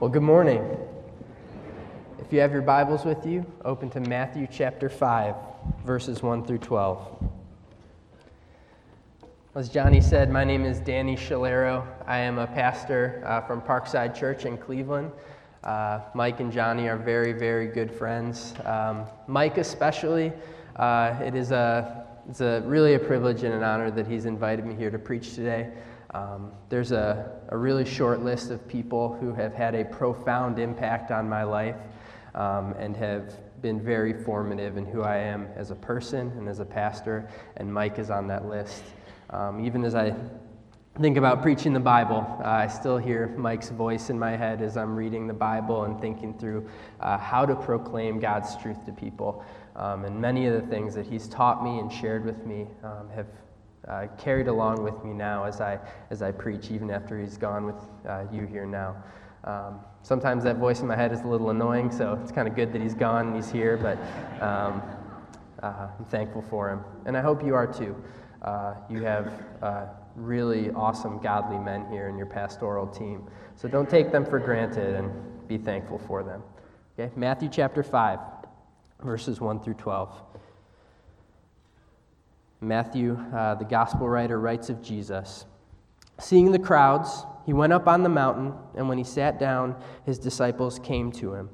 Well, 0.00 0.08
good 0.08 0.22
morning. 0.22 0.64
If 2.18 2.32
you 2.32 2.40
have 2.40 2.52
your 2.52 2.62
Bibles 2.62 3.04
with 3.04 3.26
you, 3.26 3.44
open 3.66 3.90
to 3.90 4.00
Matthew 4.00 4.48
chapter 4.50 4.88
5, 4.88 5.34
verses 5.84 6.22
1 6.22 6.46
through 6.46 6.56
12. 6.56 7.22
As 9.54 9.68
Johnny 9.68 10.00
said, 10.00 10.30
my 10.30 10.42
name 10.42 10.64
is 10.64 10.80
Danny 10.80 11.16
Shalero. 11.16 11.86
I 12.06 12.16
am 12.20 12.38
a 12.38 12.46
pastor 12.46 13.22
uh, 13.26 13.42
from 13.42 13.60
Parkside 13.60 14.14
Church 14.18 14.46
in 14.46 14.56
Cleveland. 14.56 15.12
Uh, 15.64 16.00
Mike 16.14 16.40
and 16.40 16.50
Johnny 16.50 16.88
are 16.88 16.96
very, 16.96 17.34
very 17.34 17.66
good 17.66 17.90
friends. 17.90 18.54
Um, 18.64 19.04
Mike, 19.26 19.58
especially, 19.58 20.32
uh, 20.76 21.14
it 21.22 21.34
is 21.34 21.50
a, 21.50 22.06
it's 22.26 22.40
a 22.40 22.62
really 22.64 22.94
a 22.94 22.98
privilege 22.98 23.42
and 23.42 23.52
an 23.52 23.62
honor 23.62 23.90
that 23.90 24.06
he's 24.06 24.24
invited 24.24 24.64
me 24.64 24.74
here 24.74 24.90
to 24.90 24.98
preach 24.98 25.34
today. 25.34 25.70
Um, 26.12 26.52
there's 26.68 26.92
a, 26.92 27.40
a 27.48 27.56
really 27.56 27.84
short 27.84 28.22
list 28.24 28.50
of 28.50 28.66
people 28.66 29.16
who 29.20 29.32
have 29.34 29.54
had 29.54 29.74
a 29.74 29.84
profound 29.84 30.58
impact 30.58 31.10
on 31.10 31.28
my 31.28 31.44
life 31.44 31.76
um, 32.34 32.74
and 32.78 32.96
have 32.96 33.38
been 33.62 33.80
very 33.80 34.12
formative 34.24 34.76
in 34.76 34.86
who 34.86 35.02
I 35.02 35.18
am 35.18 35.48
as 35.56 35.70
a 35.70 35.74
person 35.74 36.32
and 36.36 36.48
as 36.48 36.60
a 36.60 36.64
pastor, 36.64 37.28
and 37.56 37.72
Mike 37.72 37.98
is 37.98 38.10
on 38.10 38.26
that 38.28 38.46
list. 38.46 38.82
Um, 39.30 39.64
even 39.64 39.84
as 39.84 39.94
I 39.94 40.14
think 40.98 41.16
about 41.16 41.42
preaching 41.42 41.72
the 41.72 41.80
Bible, 41.80 42.26
uh, 42.40 42.48
I 42.48 42.66
still 42.66 42.98
hear 42.98 43.28
Mike's 43.36 43.70
voice 43.70 44.10
in 44.10 44.18
my 44.18 44.36
head 44.36 44.62
as 44.62 44.76
I'm 44.76 44.96
reading 44.96 45.26
the 45.26 45.34
Bible 45.34 45.84
and 45.84 46.00
thinking 46.00 46.36
through 46.36 46.68
uh, 47.00 47.18
how 47.18 47.46
to 47.46 47.54
proclaim 47.54 48.18
God's 48.18 48.56
truth 48.56 48.84
to 48.86 48.92
people. 48.92 49.44
Um, 49.76 50.04
and 50.04 50.20
many 50.20 50.46
of 50.46 50.60
the 50.60 50.66
things 50.68 50.94
that 50.94 51.06
he's 51.06 51.28
taught 51.28 51.62
me 51.62 51.78
and 51.78 51.92
shared 51.92 52.24
with 52.24 52.44
me 52.44 52.66
um, 52.82 53.08
have 53.14 53.26
uh, 53.88 54.06
carried 54.18 54.48
along 54.48 54.82
with 54.82 55.02
me 55.04 55.12
now 55.12 55.44
as 55.44 55.60
I, 55.60 55.78
as 56.10 56.22
I 56.22 56.32
preach, 56.32 56.70
even 56.70 56.90
after 56.90 57.18
he's 57.18 57.36
gone 57.36 57.66
with 57.66 57.76
uh, 58.08 58.24
you 58.32 58.46
here 58.46 58.66
now. 58.66 58.96
Um, 59.44 59.80
sometimes 60.02 60.44
that 60.44 60.56
voice 60.56 60.80
in 60.80 60.86
my 60.86 60.96
head 60.96 61.12
is 61.12 61.20
a 61.20 61.26
little 61.26 61.50
annoying, 61.50 61.90
so 61.90 62.18
it's 62.22 62.32
kind 62.32 62.46
of 62.46 62.54
good 62.54 62.72
that 62.72 62.82
he's 62.82 62.94
gone 62.94 63.28
and 63.28 63.36
he's 63.36 63.50
here, 63.50 63.76
but 63.76 63.96
um, 64.42 64.82
uh, 65.62 65.88
I'm 65.98 66.04
thankful 66.06 66.42
for 66.42 66.70
him. 66.70 66.80
And 67.06 67.16
I 67.16 67.20
hope 67.20 67.44
you 67.44 67.54
are 67.54 67.66
too. 67.66 67.96
Uh, 68.42 68.74
you 68.88 69.02
have 69.02 69.32
uh, 69.62 69.86
really 70.14 70.70
awesome, 70.70 71.18
godly 71.20 71.58
men 71.58 71.86
here 71.90 72.08
in 72.08 72.16
your 72.16 72.26
pastoral 72.26 72.86
team. 72.86 73.26
So 73.56 73.68
don't 73.68 73.88
take 73.88 74.12
them 74.12 74.24
for 74.24 74.38
granted 74.38 74.94
and 74.94 75.10
be 75.48 75.58
thankful 75.58 75.98
for 75.98 76.22
them. 76.22 76.42
Okay? 76.98 77.12
Matthew 77.16 77.48
chapter 77.50 77.82
5, 77.82 78.18
verses 79.02 79.40
1 79.40 79.60
through 79.60 79.74
12. 79.74 80.22
Matthew, 82.60 83.18
uh, 83.34 83.54
the 83.54 83.64
gospel 83.64 84.08
writer, 84.08 84.38
writes 84.38 84.68
of 84.68 84.82
Jesus 84.82 85.46
Seeing 86.18 86.52
the 86.52 86.58
crowds, 86.58 87.24
he 87.46 87.52
went 87.54 87.72
up 87.72 87.88
on 87.88 88.02
the 88.02 88.08
mountain, 88.08 88.52
and 88.76 88.88
when 88.88 88.98
he 88.98 89.04
sat 89.04 89.38
down, 89.38 89.74
his 90.04 90.18
disciples 90.18 90.78
came 90.78 91.10
to 91.12 91.34
him. 91.34 91.48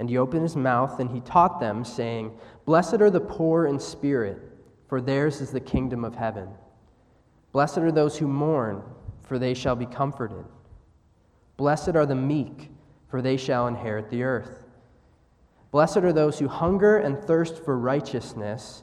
And 0.00 0.08
he 0.08 0.18
opened 0.18 0.42
his 0.42 0.56
mouth, 0.56 0.98
and 0.98 1.10
he 1.10 1.20
taught 1.20 1.60
them, 1.60 1.84
saying, 1.84 2.36
Blessed 2.64 3.00
are 3.00 3.10
the 3.10 3.20
poor 3.20 3.66
in 3.66 3.78
spirit, 3.78 4.38
for 4.88 5.00
theirs 5.00 5.40
is 5.40 5.50
the 5.50 5.60
kingdom 5.60 6.04
of 6.04 6.16
heaven. 6.16 6.48
Blessed 7.52 7.78
are 7.78 7.92
those 7.92 8.18
who 8.18 8.26
mourn, 8.26 8.82
for 9.22 9.38
they 9.38 9.54
shall 9.54 9.76
be 9.76 9.86
comforted. 9.86 10.44
Blessed 11.56 11.96
are 11.96 12.06
the 12.06 12.14
meek, 12.14 12.70
for 13.08 13.22
they 13.22 13.36
shall 13.36 13.66
inherit 13.66 14.10
the 14.10 14.22
earth. 14.22 14.64
Blessed 15.70 15.98
are 15.98 16.12
those 16.12 16.38
who 16.38 16.48
hunger 16.48 16.98
and 16.98 17.22
thirst 17.22 17.64
for 17.64 17.78
righteousness 17.78 18.82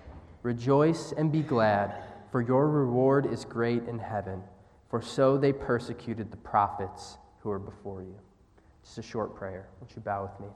Rejoice 0.43 1.11
and 1.11 1.31
be 1.31 1.41
glad, 1.41 1.93
for 2.31 2.41
your 2.41 2.67
reward 2.67 3.25
is 3.25 3.45
great 3.45 3.83
in 3.87 3.99
heaven, 3.99 4.41
for 4.89 5.01
so 5.01 5.37
they 5.37 5.53
persecuted 5.53 6.31
the 6.31 6.37
prophets 6.37 7.17
who 7.39 7.49
were 7.49 7.59
before 7.59 8.01
you. 8.01 8.15
Just 8.83 8.97
a 8.97 9.03
short 9.03 9.35
prayer. 9.35 9.67
Won't 9.79 9.95
you 9.95 10.01
bow 10.01 10.23
with 10.23 10.39
me? 10.39 10.53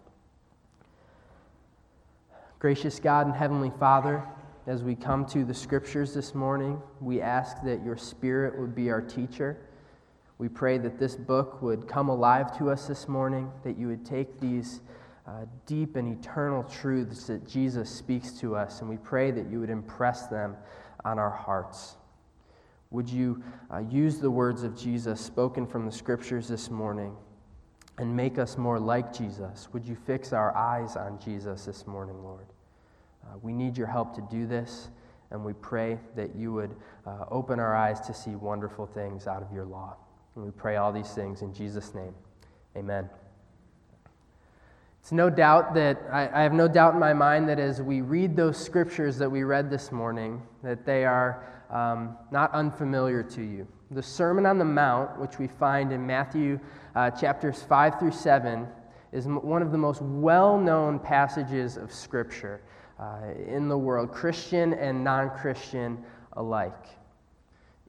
Gracious 2.58 3.00
God 3.00 3.28
and 3.28 3.36
Heavenly 3.36 3.72
Father, 3.80 4.24
as 4.66 4.82
we 4.82 4.96
come 4.96 5.26
to 5.28 5.46
the 5.46 5.54
scriptures 5.54 6.16
this 6.16 6.34
morning, 6.34 6.82
we 7.00 7.22
ask 7.22 7.62
that 7.64 7.84
your 7.84 7.98
Spirit 7.98 8.58
would 8.60 8.74
be 8.74 8.90
our 8.90 9.02
teacher. 9.02 9.58
We 10.40 10.50
pray 10.50 10.80
that 10.80 10.98
this 10.98 11.16
book 11.16 11.62
would 11.62 11.88
come 11.88 12.10
alive 12.10 12.58
to 12.58 12.72
us 12.72 12.88
this 12.88 13.08
morning, 13.08 13.52
that 13.64 13.78
you 13.78 13.88
would 13.88 14.04
take 14.04 14.40
these 14.40 14.82
uh, 15.28 15.46
deep 15.66 15.96
and 15.96 16.08
eternal 16.20 16.64
truths 16.64 17.26
that 17.28 17.48
Jesus 17.48 17.90
speaks 17.90 18.32
to 18.34 18.56
us, 18.56 18.82
and 18.82 18.90
we 18.90 18.98
pray 18.98 19.32
that 19.32 19.50
you 19.50 19.60
would 19.60 19.70
impress 19.70 20.28
them 20.28 20.56
on 21.04 21.18
our 21.18 21.32
hearts. 21.32 21.96
Would 22.92 23.10
you 23.10 23.44
uh, 23.74 23.80
use 23.80 24.20
the 24.20 24.30
words 24.30 24.64
of 24.64 24.78
Jesus 24.78 25.20
spoken 25.20 25.66
from 25.66 25.86
the 25.86 25.92
scriptures 25.92 26.48
this 26.48 26.70
morning 26.70 27.16
and 27.98 28.16
make 28.16 28.38
us 28.38 28.58
more 28.58 28.80
like 28.80 29.14
Jesus? 29.14 29.68
Would 29.74 29.86
you 29.86 29.96
fix 29.96 30.32
our 30.32 30.56
eyes 30.56 30.96
on 30.96 31.20
Jesus 31.20 31.66
this 31.66 31.88
morning, 31.88 32.22
Lord? 32.24 32.46
Uh, 33.26 33.38
we 33.42 33.52
need 33.52 33.78
your 33.78 33.88
help 33.88 34.16
to 34.16 34.28
do 34.30 34.46
this, 34.46 34.90
and 35.32 35.44
we 35.44 35.54
pray 35.54 35.98
that 36.16 36.36
you 36.36 36.54
would 36.54 36.76
uh, 37.08 37.26
open 37.30 37.60
our 37.60 37.76
eyes 37.76 38.00
to 38.02 38.14
see 38.14 38.36
wonderful 38.36 38.86
things 38.86 39.28
out 39.28 39.42
of 39.42 39.52
your 39.52 39.66
law. 39.66 39.98
And 40.36 40.46
we 40.46 40.52
pray 40.52 40.76
all 40.76 40.94
these 40.94 41.12
things 41.14 41.42
in 41.42 41.54
Jesus' 41.54 41.96
name. 41.96 42.14
Amen. 42.78 43.10
It's 45.06 45.12
no 45.12 45.30
doubt 45.30 45.76
that, 45.76 46.02
I, 46.12 46.28
I, 46.34 46.42
have 46.42 46.54
no 46.54 46.68
doubt 46.68 46.96
in 46.96 47.00
my 47.00 47.14
mind 47.14 47.48
that 47.50 47.60
as 47.60 47.80
we 47.80 48.02
read 48.02 48.36
those 48.36 48.58
scriptures 48.58 49.20
that 49.20 49.30
we 49.30 49.44
read 49.44 49.70
this 49.70 49.92
morning, 49.92 50.42
that 50.64 50.84
they 50.84 51.06
are 51.06 51.46
um, 51.70 52.18
not 52.32 52.52
unfamiliar 52.54 53.22
to 53.22 53.44
you. 53.44 53.68
The 53.92 54.02
Sermon 54.02 54.48
on 54.48 54.58
the 54.58 54.66
Mount, 54.66 55.20
which 55.20 55.38
we 55.38 55.46
find 55.46 55.92
in 55.92 56.08
Matthew 56.08 56.60
uh, 56.96 57.12
chapters 57.12 57.62
5 57.62 58.00
through 58.00 58.14
7, 58.14 58.68
is 59.12 59.28
one 59.28 59.62
of 59.62 59.72
the 59.72 59.78
most 59.78 60.02
well 60.02 60.58
known 60.58 60.98
passages 60.98 61.78
of 61.78 61.94
Scripture 61.94 62.62
uh, 63.00 63.28
in 63.48 63.70
the 63.70 63.78
world, 63.78 64.12
Christian 64.12 64.74
and 64.74 65.04
non 65.04 65.30
Christian 65.30 66.04
alike. 66.34 66.88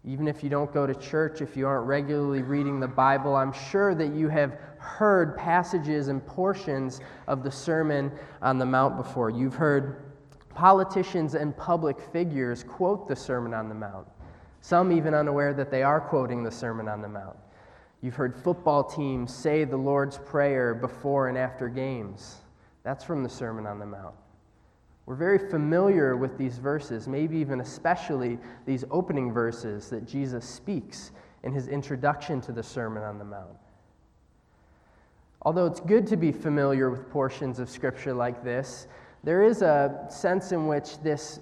Even 0.06 0.28
if 0.28 0.44
you 0.44 0.48
don't 0.48 0.72
go 0.72 0.86
to 0.86 0.94
church, 0.94 1.42
if 1.42 1.56
you 1.56 1.66
aren't 1.66 1.84
regularly 1.84 2.40
reading 2.42 2.78
the 2.78 2.86
Bible, 2.86 3.34
I'm 3.34 3.52
sure 3.52 3.92
that 3.96 4.14
you 4.14 4.28
have 4.28 4.56
heard 4.78 5.36
passages 5.36 6.06
and 6.06 6.24
portions 6.24 7.00
of 7.26 7.42
the 7.42 7.50
Sermon 7.50 8.12
on 8.40 8.58
the 8.58 8.64
Mount 8.64 8.96
before. 8.96 9.30
You've 9.30 9.56
heard 9.56 10.04
politicians 10.54 11.34
and 11.34 11.56
public 11.56 12.00
figures 12.00 12.62
quote 12.62 13.08
the 13.08 13.16
Sermon 13.16 13.52
on 13.52 13.68
the 13.68 13.74
Mount, 13.74 14.06
some 14.60 14.92
even 14.92 15.12
unaware 15.12 15.52
that 15.52 15.72
they 15.72 15.82
are 15.82 16.00
quoting 16.00 16.44
the 16.44 16.52
Sermon 16.52 16.86
on 16.86 17.02
the 17.02 17.08
Mount. 17.08 17.36
You've 18.00 18.14
heard 18.14 18.36
football 18.36 18.84
teams 18.84 19.34
say 19.34 19.64
the 19.64 19.76
Lord's 19.76 20.18
Prayer 20.18 20.72
before 20.72 21.28
and 21.28 21.36
after 21.36 21.68
games. 21.68 22.36
That's 22.84 23.02
from 23.02 23.24
the 23.24 23.28
Sermon 23.28 23.66
on 23.66 23.80
the 23.80 23.86
Mount. 23.86 24.14
We're 25.06 25.14
very 25.14 25.38
familiar 25.38 26.16
with 26.16 26.36
these 26.36 26.58
verses, 26.58 27.06
maybe 27.06 27.38
even 27.38 27.60
especially 27.60 28.38
these 28.66 28.84
opening 28.90 29.32
verses 29.32 29.88
that 29.90 30.04
Jesus 30.04 30.44
speaks 30.44 31.12
in 31.44 31.52
his 31.52 31.68
introduction 31.68 32.40
to 32.42 32.52
the 32.52 32.62
Sermon 32.62 33.04
on 33.04 33.18
the 33.18 33.24
Mount. 33.24 33.56
Although 35.42 35.66
it's 35.66 35.78
good 35.78 36.08
to 36.08 36.16
be 36.16 36.32
familiar 36.32 36.90
with 36.90 37.08
portions 37.08 37.60
of 37.60 37.70
Scripture 37.70 38.12
like 38.12 38.42
this, 38.42 38.88
there 39.22 39.44
is 39.44 39.62
a 39.62 40.06
sense 40.08 40.50
in 40.50 40.66
which 40.66 40.98
this 41.02 41.38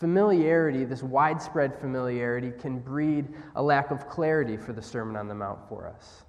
familiarity, 0.00 0.86
this 0.86 1.02
widespread 1.02 1.78
familiarity, 1.78 2.50
can 2.58 2.78
breed 2.78 3.28
a 3.56 3.62
lack 3.62 3.90
of 3.90 4.08
clarity 4.08 4.56
for 4.56 4.72
the 4.72 4.80
Sermon 4.80 5.16
on 5.16 5.28
the 5.28 5.34
Mount 5.34 5.60
for 5.68 5.86
us. 5.86 6.24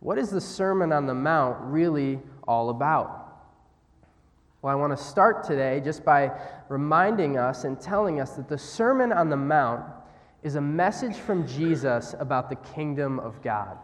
What 0.00 0.18
is 0.18 0.28
the 0.28 0.40
Sermon 0.40 0.92
on 0.92 1.06
the 1.06 1.14
Mount 1.14 1.56
really 1.62 2.20
all 2.46 2.68
about? 2.68 3.27
Well, 4.60 4.72
I 4.72 4.74
want 4.74 4.96
to 4.96 5.02
start 5.02 5.44
today 5.44 5.80
just 5.84 6.04
by 6.04 6.32
reminding 6.68 7.38
us 7.38 7.62
and 7.62 7.80
telling 7.80 8.20
us 8.20 8.32
that 8.32 8.48
the 8.48 8.58
Sermon 8.58 9.12
on 9.12 9.28
the 9.28 9.36
Mount 9.36 9.84
is 10.42 10.56
a 10.56 10.60
message 10.60 11.14
from 11.14 11.46
Jesus 11.46 12.16
about 12.18 12.50
the 12.50 12.56
kingdom 12.56 13.20
of 13.20 13.40
God. 13.40 13.78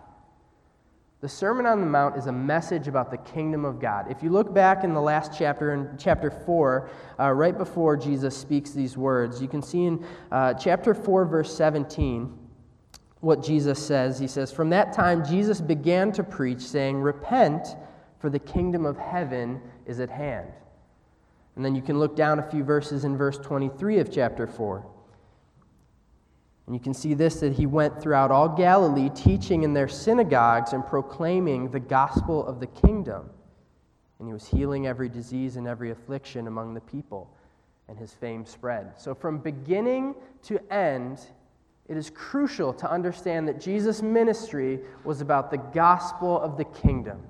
The 1.20 1.28
Sermon 1.28 1.64
on 1.64 1.78
the 1.78 1.86
Mount 1.86 2.16
is 2.16 2.26
a 2.26 2.32
message 2.32 2.88
about 2.88 3.12
the 3.12 3.18
kingdom 3.18 3.64
of 3.64 3.78
God. 3.78 4.10
If 4.10 4.20
you 4.20 4.30
look 4.30 4.52
back 4.52 4.82
in 4.82 4.92
the 4.92 5.00
last 5.00 5.32
chapter, 5.38 5.74
in 5.74 5.96
chapter 5.96 6.30
4, 6.30 6.90
uh, 7.20 7.30
right 7.30 7.56
before 7.56 7.96
Jesus 7.96 8.36
speaks 8.36 8.72
these 8.72 8.96
words, 8.96 9.40
you 9.40 9.46
can 9.46 9.62
see 9.62 9.84
in 9.84 10.04
uh, 10.32 10.54
chapter 10.54 10.92
4, 10.92 11.24
verse 11.24 11.56
17, 11.56 12.36
what 13.20 13.44
Jesus 13.44 13.78
says. 13.78 14.18
He 14.18 14.26
says, 14.26 14.50
From 14.50 14.70
that 14.70 14.92
time, 14.92 15.24
Jesus 15.24 15.60
began 15.60 16.10
to 16.12 16.24
preach, 16.24 16.60
saying, 16.60 17.00
Repent, 17.00 17.68
for 18.18 18.28
the 18.28 18.40
kingdom 18.40 18.84
of 18.84 18.98
heaven 18.98 19.62
is 19.86 20.00
at 20.00 20.10
hand. 20.10 20.48
And 21.56 21.64
then 21.64 21.74
you 21.74 21.82
can 21.82 21.98
look 21.98 22.16
down 22.16 22.38
a 22.38 22.50
few 22.50 22.64
verses 22.64 23.04
in 23.04 23.16
verse 23.16 23.38
23 23.38 23.98
of 23.98 24.10
chapter 24.10 24.46
4. 24.46 24.84
And 26.66 26.74
you 26.74 26.80
can 26.80 26.94
see 26.94 27.14
this 27.14 27.40
that 27.40 27.52
he 27.52 27.66
went 27.66 28.00
throughout 28.00 28.30
all 28.30 28.48
Galilee, 28.48 29.10
teaching 29.10 29.64
in 29.64 29.74
their 29.74 29.88
synagogues 29.88 30.72
and 30.72 30.84
proclaiming 30.84 31.70
the 31.70 31.80
gospel 31.80 32.44
of 32.46 32.58
the 32.58 32.66
kingdom. 32.66 33.28
And 34.18 34.26
he 34.26 34.32
was 34.32 34.46
healing 34.46 34.86
every 34.86 35.08
disease 35.08 35.56
and 35.56 35.68
every 35.68 35.90
affliction 35.90 36.46
among 36.46 36.72
the 36.74 36.80
people, 36.80 37.30
and 37.88 37.98
his 37.98 38.14
fame 38.14 38.46
spread. 38.46 38.92
So, 38.96 39.14
from 39.14 39.38
beginning 39.38 40.14
to 40.44 40.58
end, 40.72 41.20
it 41.86 41.98
is 41.98 42.08
crucial 42.08 42.72
to 42.74 42.90
understand 42.90 43.46
that 43.48 43.60
Jesus' 43.60 44.00
ministry 44.00 44.80
was 45.04 45.20
about 45.20 45.50
the 45.50 45.58
gospel 45.58 46.40
of 46.40 46.56
the 46.56 46.64
kingdom. 46.64 47.20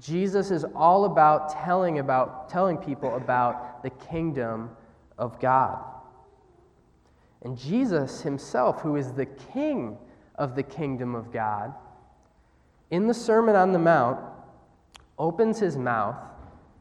Jesus 0.00 0.50
is 0.50 0.64
all 0.74 1.04
about 1.04 1.50
telling 1.64 1.98
about 1.98 2.48
telling 2.48 2.78
people 2.78 3.14
about 3.16 3.82
the 3.82 3.90
kingdom 3.90 4.70
of 5.18 5.38
God. 5.38 5.84
And 7.42 7.56
Jesus 7.56 8.22
himself, 8.22 8.80
who 8.80 8.96
is 8.96 9.12
the 9.12 9.26
king 9.26 9.98
of 10.36 10.54
the 10.54 10.62
kingdom 10.62 11.14
of 11.14 11.32
God, 11.32 11.74
in 12.90 13.06
the 13.06 13.14
Sermon 13.14 13.54
on 13.54 13.72
the 13.72 13.78
Mount, 13.78 14.18
opens 15.18 15.58
his 15.58 15.76
mouth 15.76 16.16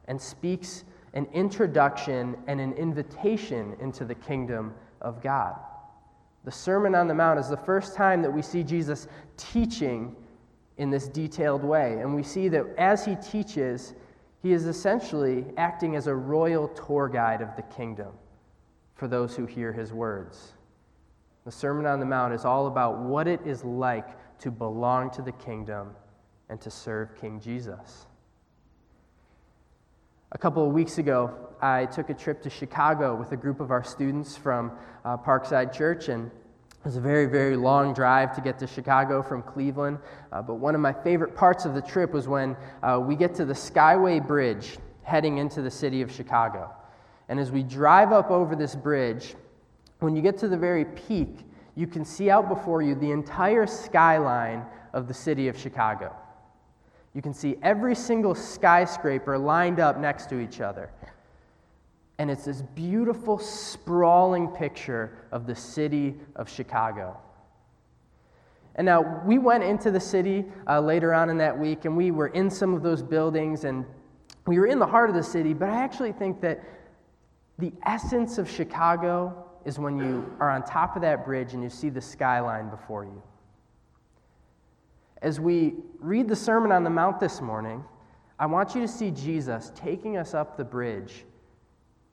and 0.06 0.20
speaks 0.20 0.86
an 1.14 1.28
introduction 1.34 2.38
and 2.48 2.60
an 2.60 2.74
invitation 2.74 3.76
into 3.80 4.06
the 4.06 4.16
kingdom 4.16 4.74
of 5.02 5.22
God. 5.22 5.56
The 6.46 6.52
Sermon 6.52 6.96
on 6.96 7.08
the 7.08 7.14
Mount 7.14 7.40
is 7.40 7.50
the 7.50 7.58
first 7.58 7.96
time 7.96 8.22
that 8.22 8.32
we 8.32 8.42
see 8.42 8.64
Jesus 8.64 9.08
teaching 9.38 10.16
in 10.80 10.90
this 10.90 11.08
detailed 11.10 11.64
way. 11.64 12.00
And 12.00 12.16
we 12.16 12.24
see 12.24 12.48
that 12.48 12.66
as 12.78 13.06
he 13.06 13.16
teaches, 13.16 13.94
he 14.42 14.54
is 14.54 14.66
essentially 14.66 15.46
acting 15.58 15.96
as 15.96 16.08
a 16.08 16.16
royal 16.16 16.70
tour 16.70 17.10
guide 17.10 17.42
of 17.42 17.56
the 17.58 17.62
kingdom 17.64 18.14
for 18.96 19.08
those 19.08 19.36
who 19.36 19.46
hear 19.46 19.74
his 19.74 19.94
words. 19.94 20.54
The 21.44 21.52
Sermon 21.52 21.86
on 21.86 22.00
the 22.00 22.06
Mount 22.06 22.34
is 22.34 22.46
all 22.46 22.68
about 22.68 23.00
what 23.00 23.28
it 23.28 23.42
is 23.46 23.64
like 23.64 24.08
to 24.40 24.50
belong 24.52 25.12
to 25.12 25.22
the 25.22 25.34
kingdom 25.34 25.92
and 26.48 26.60
to 26.62 26.72
serve 26.72 27.16
King 27.20 27.42
Jesus. 27.42 28.08
A 30.32 30.38
couple 30.38 30.66
of 30.66 30.72
weeks 30.72 30.98
ago, 30.98 31.36
I 31.62 31.88
took 31.88 32.10
a 32.10 32.14
trip 32.14 32.42
to 32.44 32.50
Chicago 32.50 33.16
with 33.16 33.34
a 33.34 33.38
group 33.38 33.60
of 33.60 33.72
our 33.72 33.84
students 33.84 34.38
from 34.38 34.72
uh, 35.04 35.18
Parkside 35.18 35.74
Church, 35.74 36.08
and 36.08 36.32
it 36.80 36.86
was 36.86 36.96
a 36.96 37.02
very, 37.02 37.26
very 37.26 37.58
long 37.58 37.94
drive 37.94 38.34
to 38.36 38.42
get 38.42 38.58
to 38.60 38.68
Chicago 38.68 39.22
from 39.22 39.44
Cleveland. 39.44 39.98
Uh, 40.32 40.42
but 40.42 40.56
one 40.56 40.76
of 40.76 40.82
my 40.82 40.94
favorite 40.94 41.36
parts 41.36 41.66
of 41.66 41.74
the 41.74 41.82
trip 41.82 42.14
was 42.14 42.26
when 42.26 42.56
uh, 42.82 42.98
we 43.04 43.18
get 43.18 43.36
to 43.36 43.44
the 43.44 43.54
Skyway 43.54 44.26
Bridge 44.26 44.78
heading 45.04 45.40
into 45.40 45.62
the 45.62 45.70
city 45.70 46.02
of 46.02 46.10
Chicago. 46.10 46.72
And 47.28 47.38
as 47.38 47.52
we 47.52 47.64
drive 47.64 48.14
up 48.14 48.32
over 48.32 48.56
this 48.56 48.76
bridge, 48.76 49.36
when 50.00 50.16
you 50.16 50.22
get 50.22 50.38
to 50.38 50.48
the 50.48 50.58
very 50.58 50.86
peak, 50.86 51.40
you 51.76 51.86
can 51.86 52.06
see 52.06 52.30
out 52.30 52.48
before 52.48 52.82
you 52.82 52.96
the 52.96 53.12
entire 53.12 53.68
skyline 53.68 54.66
of 54.94 55.08
the 55.08 55.14
city 55.14 55.50
of 55.50 55.58
Chicago. 55.58 56.16
You 57.14 57.22
can 57.22 57.34
see 57.34 57.58
every 57.62 57.96
single 57.96 58.36
skyscraper 58.36 59.38
lined 59.38 59.80
up 59.80 60.00
next 60.00 60.30
to 60.30 60.40
each 60.40 60.62
other. 60.62 60.92
And 62.20 62.30
it's 62.30 62.46
this 62.46 62.62
beautiful, 62.62 63.40
sprawling 63.40 64.50
picture 64.50 65.18
of 65.32 65.48
the 65.48 65.56
city 65.56 66.16
of 66.36 66.48
Chicago. 66.48 67.18
And 68.76 68.86
now, 68.86 69.22
we 69.26 69.40
went 69.40 69.64
into 69.64 69.90
the 69.90 70.00
city 70.00 70.46
uh, 70.68 70.80
later 70.80 71.14
on 71.14 71.30
in 71.30 71.38
that 71.40 71.58
week, 71.58 71.86
and 71.86 71.98
we 71.98 72.12
were 72.12 72.28
in 72.28 72.50
some 72.50 72.74
of 72.74 72.84
those 72.84 73.02
buildings, 73.02 73.64
and 73.64 73.86
we 74.46 74.60
were 74.60 74.68
in 74.68 74.80
the 74.80 74.86
heart 74.86 75.10
of 75.10 75.16
the 75.16 75.24
city, 75.24 75.54
but 75.54 75.70
I 75.70 75.76
actually 75.84 76.12
think 76.12 76.40
that 76.42 76.64
the 77.58 77.74
essence 77.86 78.38
of 78.38 78.50
Chicago 78.50 79.46
is 79.66 79.78
when 79.78 79.98
you 79.98 80.34
are 80.40 80.50
on 80.50 80.64
top 80.64 80.96
of 80.96 81.02
that 81.02 81.26
bridge 81.26 81.54
and 81.54 81.62
you 81.62 81.70
see 81.70 81.90
the 81.90 82.02
skyline 82.02 82.70
before 82.70 83.04
you. 83.04 83.22
As 85.22 85.40
we 85.40 85.76
read 86.00 86.30
the 86.30 86.36
Sermon 86.36 86.72
on 86.72 86.84
the 86.84 86.90
Mount 86.90 87.20
this 87.20 87.42
morning, 87.42 87.84
I 88.40 88.46
want 88.46 88.74
you 88.76 88.82
to 88.82 88.88
see 88.88 89.12
Jesus 89.12 89.74
taking 89.76 90.16
us 90.16 90.34
up 90.34 90.56
the 90.56 90.64
bridge. 90.64 91.26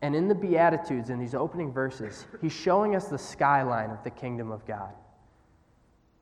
And 0.02 0.14
in 0.14 0.28
the 0.28 0.34
Beatitudes, 0.34 1.10
in 1.10 1.18
these 1.18 1.34
opening 1.34 1.72
verses, 1.72 2.26
he's 2.40 2.52
showing 2.52 2.94
us 2.94 3.08
the 3.08 3.18
skyline 3.18 3.90
of 3.90 4.02
the 4.04 4.10
kingdom 4.10 4.50
of 4.50 4.66
God. 4.66 4.92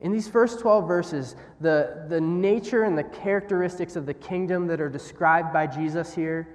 In 0.01 0.13
these 0.13 0.29
first 0.29 0.61
12 0.61 0.87
verses, 0.87 1.37
the, 1.61 2.07
the 2.09 2.21
nature 2.21 2.85
and 2.85 2.97
the 2.97 3.05
characteristics 3.05 3.97
of 3.97 4.07
the 4.07 4.15
kingdom 4.15 4.67
that 4.69 4.81
are 4.81 4.89
described 4.89 5.53
by 5.53 5.67
Jesus 5.67 6.15
here 6.15 6.49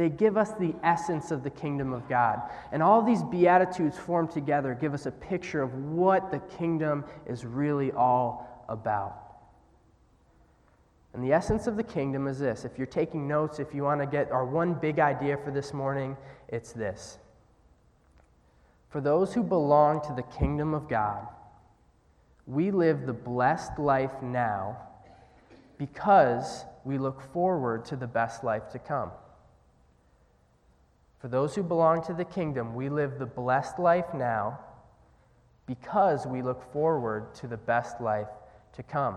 they 0.00 0.08
give 0.08 0.38
us 0.38 0.52
the 0.52 0.74
essence 0.82 1.30
of 1.30 1.42
the 1.42 1.50
kingdom 1.50 1.92
of 1.92 2.08
God. 2.08 2.40
And 2.72 2.82
all 2.82 3.02
these 3.02 3.22
Beatitudes 3.22 3.98
formed 3.98 4.30
together 4.30 4.74
give 4.74 4.94
us 4.94 5.04
a 5.04 5.10
picture 5.10 5.60
of 5.60 5.74
what 5.74 6.30
the 6.30 6.38
kingdom 6.38 7.04
is 7.26 7.44
really 7.44 7.92
all 7.92 8.64
about. 8.68 9.16
And 11.12 11.22
the 11.22 11.32
essence 11.32 11.66
of 11.66 11.76
the 11.76 11.82
kingdom 11.82 12.28
is 12.28 12.38
this. 12.38 12.64
If 12.64 12.78
you're 12.78 12.86
taking 12.86 13.28
notes, 13.28 13.58
if 13.58 13.74
you 13.74 13.82
want 13.82 14.00
to 14.00 14.06
get 14.06 14.30
our 14.30 14.46
one 14.46 14.74
big 14.74 15.00
idea 15.00 15.36
for 15.36 15.50
this 15.50 15.74
morning, 15.74 16.16
it's 16.50 16.72
this. 16.72 17.18
For 18.90 19.00
those 19.00 19.32
who 19.34 19.42
belong 19.42 20.02
to 20.02 20.12
the 20.14 20.24
kingdom 20.38 20.74
of 20.74 20.88
God, 20.88 21.26
we 22.46 22.72
live 22.72 23.06
the 23.06 23.12
blessed 23.12 23.78
life 23.78 24.20
now 24.20 24.76
because 25.78 26.64
we 26.84 26.98
look 26.98 27.22
forward 27.32 27.84
to 27.86 27.96
the 27.96 28.06
best 28.06 28.42
life 28.42 28.68
to 28.70 28.78
come. 28.78 29.12
For 31.20 31.28
those 31.28 31.54
who 31.54 31.62
belong 31.62 32.02
to 32.04 32.14
the 32.14 32.24
kingdom, 32.24 32.74
we 32.74 32.88
live 32.88 33.18
the 33.18 33.26
blessed 33.26 33.78
life 33.78 34.12
now 34.12 34.58
because 35.66 36.26
we 36.26 36.42
look 36.42 36.72
forward 36.72 37.34
to 37.36 37.46
the 37.46 37.56
best 37.56 38.00
life 38.00 38.26
to 38.72 38.82
come. 38.82 39.16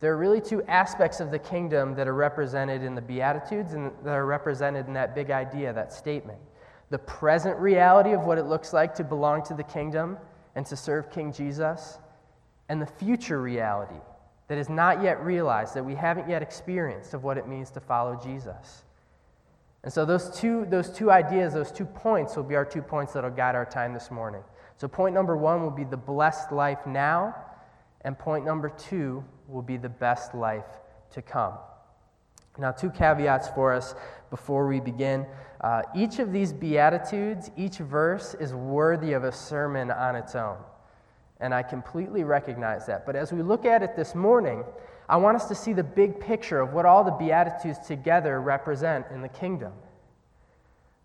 There 0.00 0.12
are 0.12 0.16
really 0.16 0.40
two 0.40 0.62
aspects 0.64 1.18
of 1.20 1.30
the 1.30 1.38
kingdom 1.38 1.94
that 1.96 2.06
are 2.06 2.14
represented 2.14 2.82
in 2.82 2.94
the 2.94 3.02
Beatitudes 3.02 3.72
and 3.72 3.90
that 4.04 4.14
are 4.14 4.26
represented 4.26 4.86
in 4.86 4.92
that 4.92 5.14
big 5.14 5.30
idea, 5.30 5.72
that 5.72 5.92
statement. 5.92 6.38
The 6.90 6.98
present 6.98 7.58
reality 7.58 8.12
of 8.12 8.22
what 8.22 8.38
it 8.38 8.44
looks 8.44 8.72
like 8.72 8.94
to 8.94 9.04
belong 9.04 9.42
to 9.44 9.54
the 9.54 9.64
kingdom 9.64 10.16
and 10.54 10.64
to 10.66 10.76
serve 10.76 11.10
King 11.10 11.32
Jesus, 11.32 11.98
and 12.68 12.80
the 12.82 12.86
future 12.86 13.40
reality 13.40 14.00
that 14.48 14.58
is 14.58 14.68
not 14.68 15.02
yet 15.02 15.22
realized, 15.22 15.74
that 15.74 15.84
we 15.84 15.94
haven't 15.94 16.28
yet 16.28 16.42
experienced 16.42 17.14
of 17.14 17.22
what 17.22 17.36
it 17.36 17.46
means 17.46 17.70
to 17.70 17.80
follow 17.80 18.18
Jesus. 18.22 18.84
And 19.84 19.92
so 19.92 20.04
those 20.04 20.30
two, 20.30 20.66
those 20.68 20.90
two 20.90 21.10
ideas, 21.10 21.54
those 21.54 21.70
two 21.70 21.84
points 21.84 22.34
will 22.34 22.44
be 22.44 22.56
our 22.56 22.64
two 22.64 22.82
points 22.82 23.12
that 23.12 23.24
will 23.24 23.30
guide 23.30 23.54
our 23.54 23.66
time 23.66 23.92
this 23.92 24.10
morning. 24.10 24.42
So 24.76 24.88
point 24.88 25.14
number 25.14 25.36
one 25.36 25.62
will 25.62 25.70
be 25.70 25.84
the 25.84 25.96
blessed 25.96 26.50
life 26.50 26.86
now, 26.86 27.36
and 28.02 28.18
point 28.18 28.44
number 28.44 28.68
two 28.68 29.24
will 29.48 29.62
be 29.62 29.76
the 29.76 29.88
best 29.88 30.34
life 30.34 30.66
to 31.12 31.22
come. 31.22 31.54
Now, 32.58 32.72
two 32.72 32.90
caveats 32.90 33.48
for 33.48 33.72
us 33.72 33.94
before 34.30 34.66
we 34.66 34.80
begin. 34.80 35.26
Uh, 35.60 35.82
each 35.94 36.18
of 36.18 36.32
these 36.32 36.52
Beatitudes, 36.52 37.50
each 37.56 37.76
verse 37.78 38.34
is 38.34 38.52
worthy 38.52 39.12
of 39.12 39.24
a 39.24 39.32
sermon 39.32 39.90
on 39.90 40.16
its 40.16 40.34
own. 40.34 40.56
And 41.40 41.54
I 41.54 41.62
completely 41.62 42.24
recognize 42.24 42.84
that. 42.86 43.06
But 43.06 43.14
as 43.14 43.32
we 43.32 43.42
look 43.42 43.64
at 43.64 43.82
it 43.84 43.94
this 43.94 44.14
morning, 44.16 44.64
I 45.08 45.16
want 45.16 45.36
us 45.36 45.46
to 45.46 45.54
see 45.54 45.72
the 45.72 45.84
big 45.84 46.18
picture 46.18 46.60
of 46.60 46.72
what 46.72 46.84
all 46.84 47.04
the 47.04 47.12
Beatitudes 47.12 47.78
together 47.86 48.40
represent 48.40 49.06
in 49.12 49.22
the 49.22 49.28
kingdom. 49.28 49.72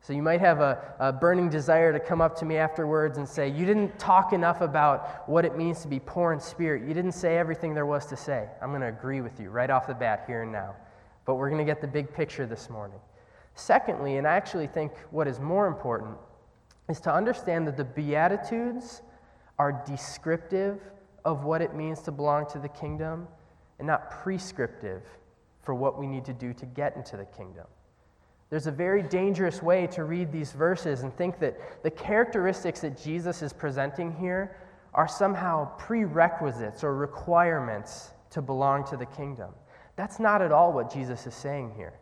So 0.04 0.12
you 0.12 0.22
might 0.22 0.42
have 0.42 0.60
a, 0.60 0.96
a, 1.00 1.14
burning 1.14 1.50
desire 1.50 1.94
to 1.94 2.00
come 2.00 2.20
up 2.20 2.38
to 2.40 2.46
me 2.46 2.58
afterwards 2.58 3.18
and 3.18 3.28
say, 3.28 3.48
You 3.48 3.66
didn't 3.66 3.98
talk 3.98 4.34
enough 4.34 4.60
about 4.60 5.30
what 5.30 5.46
it 5.46 5.56
means 5.56 5.82
to 5.84 5.88
be 5.88 6.02
poor 6.02 6.34
in 6.34 6.42
spirit. 6.42 6.86
You 6.86 6.94
didn't 6.94 7.14
say 7.14 7.38
everything 7.38 7.74
there 7.74 7.86
was 7.86 8.06
to 8.08 8.18
say. 8.18 8.50
I'm 8.62 8.72
going 8.72 8.82
to 8.82 8.90
agree 8.90 9.22
with 9.22 9.40
you 9.40 9.50
right 9.50 9.70
off 9.70 9.88
the 9.88 9.94
bat 9.94 10.26
here 10.28 10.44
and 10.44 10.52
now. 10.52 10.76
But 11.24 11.36
we're 11.36 11.50
going 11.50 11.66
to 11.66 11.72
get 11.72 11.80
the 11.80 11.88
big 11.88 12.14
picture 12.14 12.46
this 12.46 12.70
morning. 12.70 13.00
Secondly, 13.56 14.18
and 14.18 14.28
I 14.28 14.36
actually 14.36 14.68
think 14.68 14.92
what 15.12 15.26
is 15.26 15.40
more 15.40 15.68
important, 15.68 16.18
is 16.90 17.00
to 17.00 17.14
understand 17.14 17.66
that 17.68 17.78
the 17.78 17.86
Beatitudes 17.86 19.04
are 19.58 19.84
descriptive 19.88 20.82
of 21.24 21.46
what 21.46 21.62
it 21.62 21.76
means 21.76 22.02
to 22.02 22.12
belong 22.12 22.46
to 22.50 22.60
the 22.60 22.68
kingdom 22.68 23.26
and 23.80 23.88
not 23.88 24.12
prescriptive 24.12 25.04
for 25.62 25.74
what 25.74 25.98
we 25.98 26.08
need 26.08 26.26
to 26.26 26.34
do 26.34 26.52
to 26.56 26.66
get 26.66 26.98
into 26.98 27.16
the 27.16 27.26
kingdom. 27.26 27.68
There's 28.54 28.68
a 28.68 28.72
very 28.72 29.02
dangerous 29.02 29.64
way 29.64 29.88
to 29.88 30.04
read 30.04 30.32
these 30.32 30.52
verses 30.52 31.02
and 31.02 31.12
think 31.18 31.40
that 31.40 31.82
the 31.82 31.90
characteristics 31.90 32.82
that 32.82 33.02
Jesus 33.02 33.42
is 33.42 33.52
presenting 33.52 34.14
here 34.14 34.56
are 34.94 35.08
somehow 35.08 35.76
prerequisites 35.80 36.84
or 36.84 36.96
requirements 36.96 38.12
to 38.30 38.44
belong 38.44 38.86
to 38.90 38.96
the 38.96 39.08
kingdom. 39.08 39.50
That's 39.96 40.20
not 40.20 40.44
at 40.44 40.52
all 40.52 40.72
what 40.72 40.94
Jesus 40.94 41.26
is 41.26 41.34
saying 41.34 41.74
here. 41.76 41.96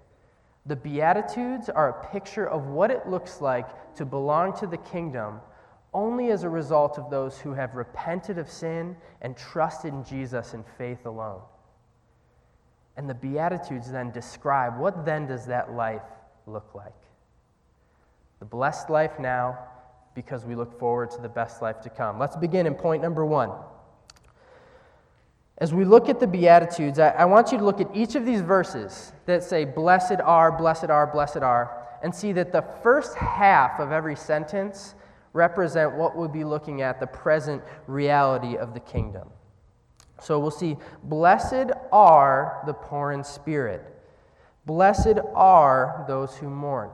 The 0.66 0.76
Beatitudes 0.76 1.70
are 1.70 1.88
a 1.88 2.12
picture 2.12 2.50
of 2.50 2.68
what 2.68 2.92
it 2.92 3.08
looks 3.08 3.40
like 3.40 3.96
to 3.96 4.04
belong 4.04 4.54
to 4.58 4.68
the 4.68 4.76
kingdom 4.76 5.40
only 5.94 6.32
as 6.32 6.44
a 6.44 6.50
result 6.50 6.98
of 6.98 7.10
those 7.10 7.40
who 7.40 7.54
have 7.54 7.76
repented 7.76 8.38
of 8.38 8.50
sin 8.50 8.98
and 9.22 9.38
trusted 9.38 9.94
in 9.94 10.04
Jesus 10.04 10.54
in 10.54 10.66
faith 10.78 11.06
alone. 11.06 11.44
And 12.98 13.10
the 13.10 13.14
Beatitudes 13.14 13.90
then 13.90 14.12
describe 14.12 14.78
what 14.78 15.06
then 15.06 15.28
does 15.28 15.46
that 15.46 15.72
life 15.72 16.02
look 16.46 16.74
like? 16.74 16.94
The 18.40 18.46
blessed 18.46 18.90
life 18.90 19.20
now, 19.20 19.58
because 20.16 20.46
we 20.46 20.56
look 20.56 20.78
forward 20.80 21.12
to 21.12 21.22
the 21.22 21.30
best 21.30 21.62
life 21.62 21.80
to 21.82 21.90
come. 21.90 22.20
Let's 22.20 22.36
begin 22.36 22.66
in 22.66 22.74
point 22.74 23.02
number 23.02 23.26
one. 23.26 23.52
As 25.58 25.74
we 25.74 25.86
look 25.86 26.10
at 26.10 26.20
the 26.20 26.26
Beatitudes, 26.26 26.98
I, 26.98 27.10
I, 27.10 27.26
want 27.26 27.52
you 27.52 27.60
to 27.60 27.64
look 27.64 27.80
at 27.80 27.96
each 27.96 28.16
of 28.16 28.26
these 28.26 28.42
verses 28.42 29.14
that 29.28 29.44
say, 29.44 29.64
Blessed 29.64 30.20
are, 30.24 30.52
blessed 30.52 30.90
are, 30.90 31.06
blessed 31.06 31.38
are, 31.38 31.88
and 32.02 32.14
see 32.14 32.32
that 32.32 32.52
the 32.52 32.64
first 32.82 33.16
half 33.16 33.80
of 33.80 33.92
every 33.92 34.16
sentence 34.16 34.96
represent 35.34 35.94
what 35.94 36.18
we'll 36.18 36.28
be 36.28 36.44
looking 36.44 36.82
at 36.82 37.00
the 37.00 37.06
present 37.06 37.62
reality 37.86 38.58
of 38.58 38.74
the 38.74 38.80
kingdom. 38.80 39.30
So 40.20 40.40
we'll 40.40 40.52
see, 40.52 40.78
Blessed 41.04 41.72
are 41.92 42.64
the 42.66 42.74
poor 42.74 43.12
in 43.12 43.24
spirit, 43.24 44.01
blessed 44.66 45.20
are 45.34 46.06
those 46.08 46.36
who 46.36 46.50
mourn. 46.50 46.90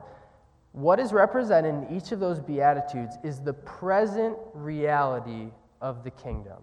What 0.72 1.00
is 1.00 1.12
represented 1.12 1.74
in 1.74 1.96
each 1.96 2.12
of 2.12 2.20
those 2.20 2.40
Beatitudes 2.40 3.16
is 3.24 3.40
the 3.40 3.52
present 3.52 4.36
reality 4.54 5.48
of 5.80 6.04
the 6.04 6.10
kingdom. 6.10 6.58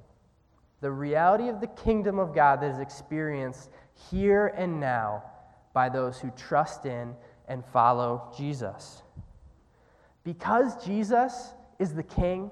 The 0.81 0.91
reality 0.91 1.49
of 1.49 1.61
the 1.61 1.67
kingdom 1.67 2.19
of 2.19 2.33
God 2.33 2.61
that 2.61 2.71
is 2.71 2.79
experienced 2.79 3.69
here 4.09 4.47
and 4.47 4.79
now 4.79 5.23
by 5.73 5.89
those 5.89 6.19
who 6.19 6.31
trust 6.31 6.85
in 6.85 7.15
and 7.47 7.65
follow 7.65 8.31
Jesus. 8.37 9.03
Because 10.23 10.83
Jesus 10.85 11.53
is 11.79 11.93
the 11.93 12.03
king, 12.03 12.49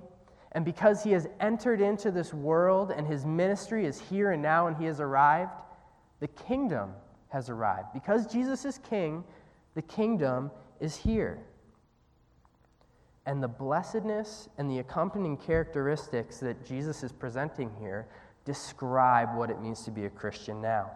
and 0.52 0.64
because 0.64 1.04
he 1.04 1.12
has 1.12 1.28
entered 1.40 1.82
into 1.82 2.12
this 2.12 2.34
world 2.34 2.92
and 2.92 3.08
his 3.08 3.26
ministry 3.26 3.86
is 3.86 4.00
here 4.00 4.32
and 4.32 4.42
now 4.42 4.68
and 4.68 4.78
he 4.78 4.86
has 4.86 5.00
arrived, 5.00 5.52
the 6.20 6.28
kingdom 6.28 6.92
has 7.34 7.50
arrived. 7.50 7.88
Because 7.94 8.28
Jesus 8.28 8.64
is 8.64 8.78
king, 8.78 9.24
the 9.74 9.82
kingdom 9.82 10.52
is 10.80 10.96
here. 10.96 11.40
And 13.26 13.42
the 13.42 13.48
blessedness 13.48 14.48
and 14.58 14.70
the 14.70 14.80
accompanying 14.80 15.38
characteristics 15.38 16.38
that 16.38 16.64
Jesus 16.66 17.04
is 17.04 17.12
presenting 17.12 17.72
here 17.80 18.08
describe 18.46 19.36
what 19.36 19.50
it 19.50 19.60
means 19.62 19.84
to 19.84 19.92
be 19.92 20.06
a 20.06 20.10
Christian 20.10 20.62
now. 20.62 20.92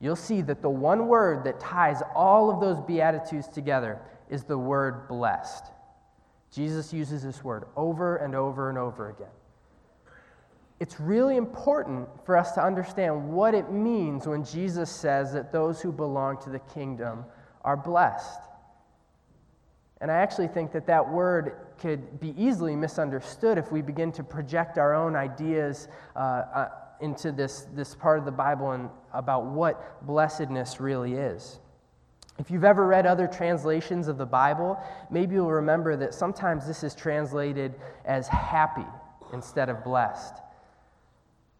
You'll 0.00 0.16
see 0.16 0.40
that 0.42 0.60
the 0.60 0.70
one 0.70 1.06
word 1.06 1.44
that 1.44 1.60
ties 1.60 2.02
all 2.14 2.50
of 2.50 2.60
those 2.60 2.80
Beatitudes 2.80 3.46
together 3.46 4.00
is 4.28 4.44
the 4.44 4.58
word 4.58 5.06
blessed. 5.06 5.66
Jesus 6.50 6.92
uses 6.92 7.22
this 7.22 7.44
word 7.44 7.64
over 7.76 8.16
and 8.16 8.34
over 8.34 8.70
and 8.70 8.78
over 8.78 9.10
again. 9.10 9.28
It's 10.80 10.98
really 10.98 11.36
important 11.36 12.08
for 12.24 12.38
us 12.38 12.52
to 12.52 12.64
understand 12.64 13.30
what 13.30 13.54
it 13.54 13.70
means 13.70 14.26
when 14.26 14.42
Jesus 14.44 14.90
says 14.90 15.32
that 15.34 15.52
those 15.52 15.82
who 15.82 15.92
belong 15.92 16.38
to 16.42 16.50
the 16.50 16.58
kingdom 16.58 17.26
are 17.62 17.76
blessed. 17.76 18.40
And 20.00 20.10
I 20.10 20.16
actually 20.16 20.48
think 20.48 20.72
that 20.72 20.86
that 20.86 21.06
word 21.06 21.56
could 21.78 22.18
be 22.18 22.34
easily 22.42 22.74
misunderstood 22.74 23.58
if 23.58 23.70
we 23.70 23.82
begin 23.82 24.10
to 24.12 24.24
project 24.24 24.78
our 24.78 24.94
own 24.94 25.14
ideas 25.14 25.88
uh, 26.16 26.18
uh, 26.18 26.68
into 27.02 27.30
this, 27.30 27.66
this 27.74 27.94
part 27.94 28.18
of 28.18 28.24
the 28.24 28.32
Bible 28.32 28.72
and 28.72 28.88
about 29.12 29.44
what 29.44 30.06
blessedness 30.06 30.80
really 30.80 31.12
is. 31.12 31.58
If 32.38 32.50
you've 32.50 32.64
ever 32.64 32.86
read 32.86 33.04
other 33.04 33.26
translations 33.26 34.08
of 34.08 34.16
the 34.16 34.24
Bible, 34.24 34.82
maybe 35.10 35.34
you'll 35.34 35.50
remember 35.50 35.94
that 35.96 36.14
sometimes 36.14 36.66
this 36.66 36.82
is 36.82 36.94
translated 36.94 37.74
as 38.06 38.28
happy 38.28 38.86
instead 39.34 39.68
of 39.68 39.84
blessed. 39.84 40.34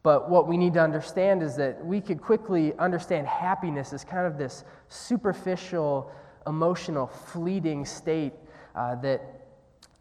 But 0.02 0.30
what 0.30 0.48
we 0.48 0.56
need 0.56 0.74
to 0.74 0.82
understand 0.82 1.42
is 1.42 1.56
that 1.56 1.84
we 1.84 2.00
could 2.00 2.22
quickly 2.22 2.72
understand 2.78 3.26
happiness 3.26 3.92
as 3.92 4.02
kind 4.02 4.26
of 4.26 4.38
this 4.38 4.64
superficial, 4.88 6.10
emotional, 6.46 7.06
fleeting 7.06 7.84
state 7.84 8.32
uh, 8.74 8.94
that 8.96 9.22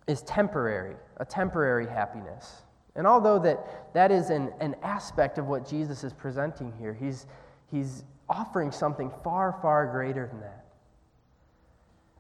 is 0.08 0.22
temporary, 0.22 0.96
a 1.18 1.25
temporary 1.25 1.86
happiness. 1.86 2.63
And 2.96 3.06
although 3.06 3.39
that, 3.39 3.94
that 3.94 4.12
is 4.12 4.29
an, 4.29 4.51
an 4.60 4.75
aspect 4.84 5.38
of 5.38 5.48
what 5.48 5.68
Jesus 5.68 6.03
is 6.03 6.13
presenting 6.13 6.74
here, 6.79 6.94
he's, 6.94 7.27
he's 7.70 8.03
offering 8.29 8.72
something 8.72 9.12
far, 9.24 9.58
far 9.62 9.88
greater 9.88 10.27
than 10.27 10.39
that. 10.41 10.59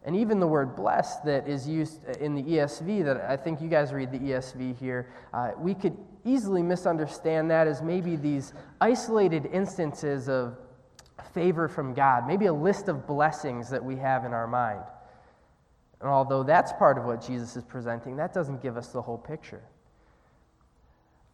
And 0.09 0.17
even 0.17 0.39
the 0.39 0.47
word 0.47 0.75
blessed 0.75 1.23
that 1.25 1.47
is 1.47 1.69
used 1.69 2.03
in 2.19 2.33
the 2.33 2.41
ESV, 2.41 3.05
that 3.05 3.21
I 3.29 3.37
think 3.37 3.61
you 3.61 3.69
guys 3.69 3.93
read 3.93 4.11
the 4.11 4.17
ESV 4.17 4.75
here, 4.79 5.13
uh, 5.31 5.51
we 5.55 5.75
could 5.75 5.95
easily 6.25 6.63
misunderstand 6.63 7.51
that 7.51 7.67
as 7.67 7.83
maybe 7.83 8.15
these 8.15 8.53
isolated 8.81 9.45
instances 9.53 10.27
of 10.27 10.57
favor 11.31 11.67
from 11.67 11.93
God, 11.93 12.25
maybe 12.25 12.47
a 12.47 12.53
list 12.53 12.87
of 12.87 13.05
blessings 13.05 13.69
that 13.69 13.85
we 13.85 13.97
have 13.97 14.25
in 14.25 14.33
our 14.33 14.47
mind. 14.47 14.81
And 16.01 16.09
although 16.09 16.41
that's 16.41 16.73
part 16.73 16.97
of 16.97 17.05
what 17.05 17.23
Jesus 17.23 17.55
is 17.55 17.63
presenting, 17.63 18.15
that 18.15 18.33
doesn't 18.33 18.63
give 18.63 18.77
us 18.77 18.87
the 18.87 19.03
whole 19.03 19.19
picture. 19.19 19.61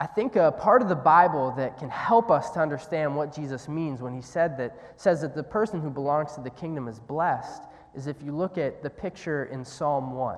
I 0.02 0.06
think 0.06 0.36
a 0.36 0.52
part 0.52 0.82
of 0.82 0.90
the 0.90 0.96
Bible 0.96 1.54
that 1.56 1.78
can 1.78 1.90
help 1.90 2.30
us 2.30 2.52
to 2.52 2.60
understand 2.60 3.16
what 3.16 3.34
Jesus 3.34 3.70
means 3.70 4.02
when 4.02 4.14
he 4.14 4.22
said 4.22 4.58
that, 4.58 4.78
says 4.98 5.22
that 5.22 5.34
the 5.34 5.44
person 5.44 5.80
who 5.80 5.90
belongs 5.90 6.34
to 6.34 6.42
the 6.42 6.50
kingdom 6.50 6.90
is 6.90 7.00
blessed 7.00 7.64
is 7.96 8.08
if 8.08 8.22
you 8.24 8.32
look 8.32 8.58
at 8.58 8.84
the 8.84 8.90
picture 8.90 9.46
in 9.46 9.64
Psalm 9.64 10.14
1 10.14 10.38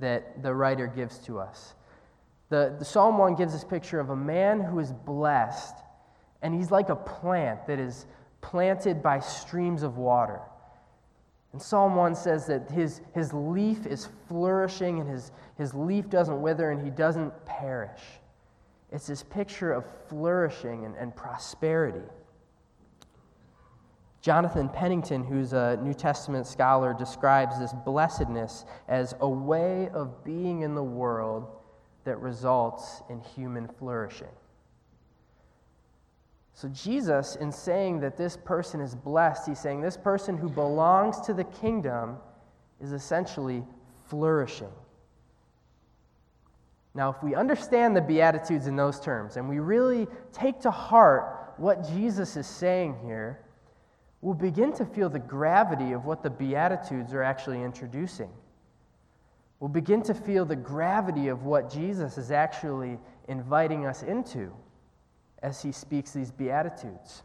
that 0.00 0.42
the 0.42 0.54
writer 0.54 0.86
gives 0.86 1.18
to 1.18 1.38
us. 1.38 1.74
The, 2.48 2.76
the 2.78 2.84
Psalm 2.84 3.18
1 3.18 3.34
gives 3.34 3.52
this 3.52 3.64
picture 3.64 3.98
of 3.98 4.10
a 4.10 4.16
man 4.16 4.60
who 4.60 4.78
is 4.78 4.92
blessed, 4.92 5.74
and 6.42 6.54
he's 6.54 6.70
like 6.70 6.90
a 6.90 6.96
plant 6.96 7.66
that 7.66 7.78
is 7.78 8.06
planted 8.40 9.02
by 9.02 9.18
streams 9.18 9.82
of 9.82 9.96
water. 9.96 10.40
And 11.52 11.60
Psalm 11.60 11.96
1 11.96 12.14
says 12.14 12.46
that 12.46 12.70
his, 12.70 13.00
his 13.14 13.32
leaf 13.32 13.86
is 13.86 14.08
flourishing 14.28 15.00
and 15.00 15.08
his, 15.08 15.32
his 15.56 15.72
leaf 15.74 16.08
doesn't 16.10 16.42
wither 16.42 16.70
and 16.70 16.82
he 16.82 16.90
doesn't 16.90 17.32
perish. 17.46 18.02
It's 18.92 19.06
this 19.06 19.22
picture 19.22 19.72
of 19.72 19.84
flourishing 20.08 20.84
and, 20.84 20.94
and 20.96 21.16
prosperity. 21.16 22.06
Jonathan 24.26 24.68
Pennington, 24.68 25.22
who's 25.22 25.52
a 25.52 25.78
New 25.84 25.94
Testament 25.94 26.48
scholar, 26.48 26.92
describes 26.92 27.60
this 27.60 27.72
blessedness 27.84 28.64
as 28.88 29.14
a 29.20 29.28
way 29.28 29.88
of 29.94 30.24
being 30.24 30.62
in 30.62 30.74
the 30.74 30.82
world 30.82 31.46
that 32.02 32.18
results 32.18 33.02
in 33.08 33.20
human 33.20 33.68
flourishing. 33.68 34.26
So, 36.54 36.68
Jesus, 36.70 37.36
in 37.36 37.52
saying 37.52 38.00
that 38.00 38.16
this 38.16 38.36
person 38.36 38.80
is 38.80 38.96
blessed, 38.96 39.46
he's 39.46 39.60
saying 39.60 39.80
this 39.80 39.96
person 39.96 40.36
who 40.36 40.48
belongs 40.48 41.20
to 41.20 41.32
the 41.32 41.44
kingdom 41.44 42.16
is 42.80 42.90
essentially 42.90 43.62
flourishing. 44.08 44.72
Now, 46.96 47.10
if 47.10 47.22
we 47.22 47.36
understand 47.36 47.94
the 47.94 48.00
Beatitudes 48.00 48.66
in 48.66 48.74
those 48.74 48.98
terms 48.98 49.36
and 49.36 49.48
we 49.48 49.60
really 49.60 50.08
take 50.32 50.58
to 50.62 50.72
heart 50.72 51.54
what 51.58 51.86
Jesus 51.86 52.36
is 52.36 52.48
saying 52.48 52.96
here, 53.04 53.38
we'll 54.20 54.34
begin 54.34 54.72
to 54.74 54.84
feel 54.84 55.08
the 55.08 55.18
gravity 55.18 55.92
of 55.92 56.04
what 56.04 56.22
the 56.22 56.30
Beatitudes 56.30 57.12
are 57.12 57.22
actually 57.22 57.62
introducing. 57.62 58.30
We'll 59.60 59.68
begin 59.68 60.02
to 60.02 60.14
feel 60.14 60.44
the 60.44 60.56
gravity 60.56 61.28
of 61.28 61.44
what 61.44 61.70
Jesus 61.70 62.18
is 62.18 62.30
actually 62.30 62.98
inviting 63.28 63.86
us 63.86 64.02
into 64.02 64.52
as 65.42 65.62
he 65.62 65.72
speaks 65.72 66.12
these 66.12 66.30
Beatitudes. 66.30 67.22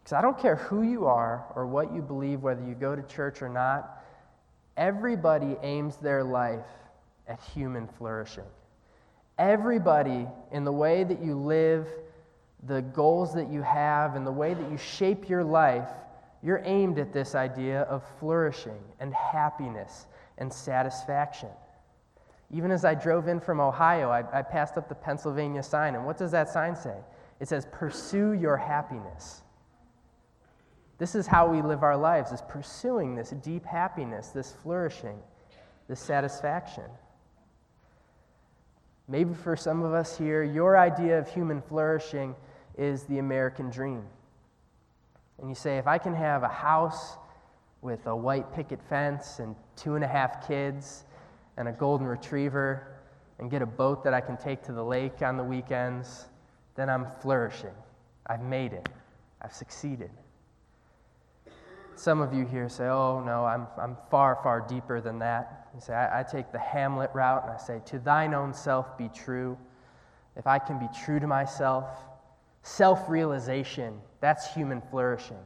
Because 0.00 0.12
I 0.12 0.22
don't 0.22 0.38
care 0.38 0.56
who 0.56 0.82
you 0.82 1.06
are 1.06 1.46
or 1.54 1.66
what 1.66 1.92
you 1.92 2.00
believe, 2.00 2.42
whether 2.42 2.64
you 2.64 2.74
go 2.74 2.94
to 2.94 3.02
church 3.02 3.42
or 3.42 3.48
not, 3.48 4.02
everybody 4.76 5.56
aims 5.62 5.96
their 5.96 6.22
life 6.22 6.66
at 7.26 7.40
human 7.40 7.86
flourishing. 7.86 8.44
Everybody, 9.38 10.26
in 10.50 10.64
the 10.64 10.72
way 10.72 11.04
that 11.04 11.22
you 11.22 11.36
live, 11.36 11.86
the 12.66 12.82
goals 12.82 13.34
that 13.34 13.50
you 13.50 13.62
have, 13.62 14.16
and 14.16 14.26
the 14.26 14.32
way 14.32 14.54
that 14.54 14.70
you 14.70 14.76
shape 14.76 15.28
your 15.28 15.44
life, 15.44 15.88
you're 16.42 16.62
aimed 16.64 16.98
at 16.98 17.12
this 17.12 17.34
idea 17.34 17.82
of 17.82 18.02
flourishing 18.18 18.78
and 19.00 19.14
happiness 19.14 20.06
and 20.38 20.52
satisfaction. 20.52 21.48
Even 22.50 22.70
as 22.70 22.84
I 22.84 22.94
drove 22.94 23.28
in 23.28 23.40
from 23.40 23.60
Ohio, 23.60 24.10
I, 24.10 24.24
I, 24.38 24.42
passed 24.42 24.76
up 24.76 24.88
the 24.88 24.94
Pennsylvania 24.94 25.62
sign, 25.62 25.94
and 25.94 26.06
what 26.06 26.16
does 26.16 26.30
that 26.30 26.48
sign 26.48 26.74
say? 26.74 26.96
It 27.40 27.48
says, 27.48 27.66
Pursue 27.70 28.32
your 28.32 28.56
happiness. 28.56 29.42
This 30.98 31.14
is 31.14 31.26
how 31.26 31.46
we 31.46 31.62
live 31.62 31.82
our 31.82 31.96
lives, 31.96 32.32
is 32.32 32.42
pursuing 32.48 33.14
this 33.14 33.30
deep 33.30 33.64
happiness, 33.64 34.28
this 34.28 34.52
flourishing, 34.62 35.18
this 35.88 36.00
satisfaction. 36.00 36.84
Maybe 39.06 39.32
for 39.34 39.56
some 39.56 39.82
of 39.82 39.92
us 39.94 40.18
here, 40.18 40.42
your 40.42 40.76
idea 40.76 41.18
of 41.18 41.28
human 41.28 41.62
flourishing 41.62 42.34
is 42.78 43.02
the 43.04 43.18
American 43.18 43.68
dream. 43.68 44.04
And 45.38 45.48
you 45.48 45.54
say, 45.54 45.76
if 45.76 45.86
I 45.86 45.98
can 45.98 46.14
have 46.14 46.42
a 46.42 46.48
house 46.48 47.16
with 47.82 48.06
a 48.06 48.16
white 48.16 48.52
picket 48.54 48.80
fence 48.88 49.38
and 49.38 49.54
two 49.76 49.94
and 49.94 50.04
a 50.04 50.08
half 50.08 50.48
kids, 50.48 51.04
and 51.58 51.68
a 51.68 51.72
golden 51.72 52.06
retriever 52.06 52.86
and 53.38 53.50
get 53.50 53.60
a 53.60 53.66
boat 53.66 54.04
that 54.04 54.14
I 54.14 54.20
can 54.20 54.36
take 54.36 54.62
to 54.62 54.72
the 54.72 54.82
lake 54.82 55.22
on 55.22 55.36
the 55.36 55.44
weekends, 55.44 56.26
then 56.76 56.88
I'm 56.88 57.06
flourishing. 57.20 57.74
I've 58.26 58.42
made 58.42 58.72
it. 58.72 58.88
I've 59.42 59.52
succeeded. 59.52 60.10
Some 61.96 62.20
of 62.20 62.32
you 62.32 62.46
here 62.46 62.68
say, 62.68 62.86
oh, 62.86 63.20
no, 63.24 63.44
I'm, 63.44 63.66
I'm 63.76 63.96
far, 64.08 64.38
far 64.42 64.60
deeper 64.60 65.00
than 65.00 65.18
that. 65.18 65.68
You 65.74 65.80
say, 65.80 65.94
I, 65.94 66.20
I 66.20 66.22
take 66.22 66.52
the 66.52 66.58
Hamlet 66.60 67.10
route 67.12 67.42
and 67.42 67.52
I 67.52 67.56
say, 67.56 67.80
to 67.86 67.98
thine 67.98 68.34
own 68.34 68.54
self 68.54 68.96
be 68.96 69.08
true. 69.08 69.58
If 70.36 70.46
I 70.46 70.60
can 70.60 70.78
be 70.78 70.88
true 71.04 71.18
to 71.18 71.26
myself, 71.26 71.88
self 72.68 73.08
realization, 73.08 74.00
that's 74.20 74.52
human 74.52 74.80
flourishing. 74.90 75.38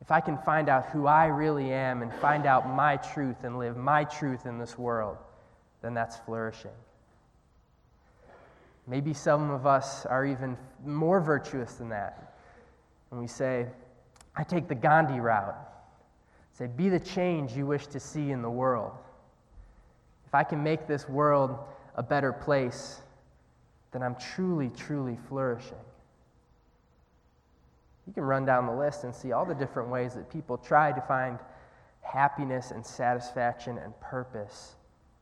If 0.00 0.10
I 0.10 0.20
can 0.20 0.38
find 0.38 0.68
out 0.68 0.86
who 0.86 1.06
I 1.06 1.26
really 1.26 1.72
am 1.72 2.02
and 2.02 2.12
find 2.14 2.46
out 2.46 2.68
my 2.68 2.96
truth 2.96 3.44
and 3.44 3.58
live 3.58 3.76
my 3.76 4.04
truth 4.04 4.46
in 4.46 4.58
this 4.58 4.78
world, 4.78 5.16
then 5.82 5.94
that's 5.94 6.16
flourishing. 6.18 6.70
Maybe 8.86 9.12
some 9.12 9.50
of 9.50 9.66
us 9.66 10.06
are 10.06 10.24
even 10.24 10.56
more 10.84 11.20
virtuous 11.20 11.74
than 11.74 11.88
that. 11.90 12.36
And 13.10 13.20
we 13.20 13.26
say, 13.26 13.66
I 14.36 14.44
take 14.44 14.68
the 14.68 14.74
Gandhi 14.74 15.20
route. 15.20 15.56
Say, 16.52 16.66
be 16.66 16.88
the 16.88 17.00
change 17.00 17.52
you 17.52 17.66
wish 17.66 17.86
to 17.88 18.00
see 18.00 18.30
in 18.30 18.42
the 18.42 18.50
world. 18.50 18.92
If 20.26 20.34
I 20.34 20.42
can 20.42 20.62
make 20.62 20.86
this 20.86 21.08
world 21.08 21.58
a 21.96 22.02
better 22.02 22.32
place, 22.32 23.00
then 23.92 24.02
I'm 24.02 24.14
truly, 24.14 24.70
truly 24.76 25.18
flourishing. 25.28 25.76
You 28.08 28.14
can 28.14 28.24
run 28.24 28.46
down 28.46 28.66
the 28.66 28.72
list 28.72 29.04
and 29.04 29.14
see 29.14 29.32
all 29.32 29.44
the 29.44 29.54
different 29.54 29.90
ways 29.90 30.14
that 30.14 30.30
people 30.30 30.56
try 30.56 30.92
to 30.92 31.00
find 31.02 31.38
happiness 32.00 32.70
and 32.70 32.84
satisfaction 32.84 33.76
and 33.76 33.92
purpose 34.00 34.76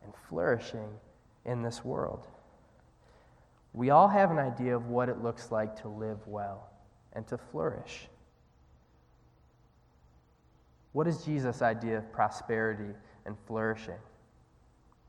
and 0.05 0.13
flourishing 0.29 0.89
in 1.45 1.63
this 1.63 1.85
world. 1.85 2.29
We 3.73 3.91
all 3.91 4.07
have 4.07 4.31
an 4.31 4.39
idea 4.39 4.77
of 4.77 4.87
what 4.87 5.09
it 5.09 5.21
looks 5.21 5.51
like 5.51 5.83
to 5.83 5.89
live 5.89 6.19
well 6.29 6.71
and 7.13 7.27
to 7.27 7.37
flourish. 7.37 8.07
What 10.93 11.09
is 11.09 11.25
Jesus' 11.25 11.63
idea 11.63 11.99
of 11.99 12.13
prosperity 12.13 12.95
and 13.27 13.37
flourishing? 13.49 13.99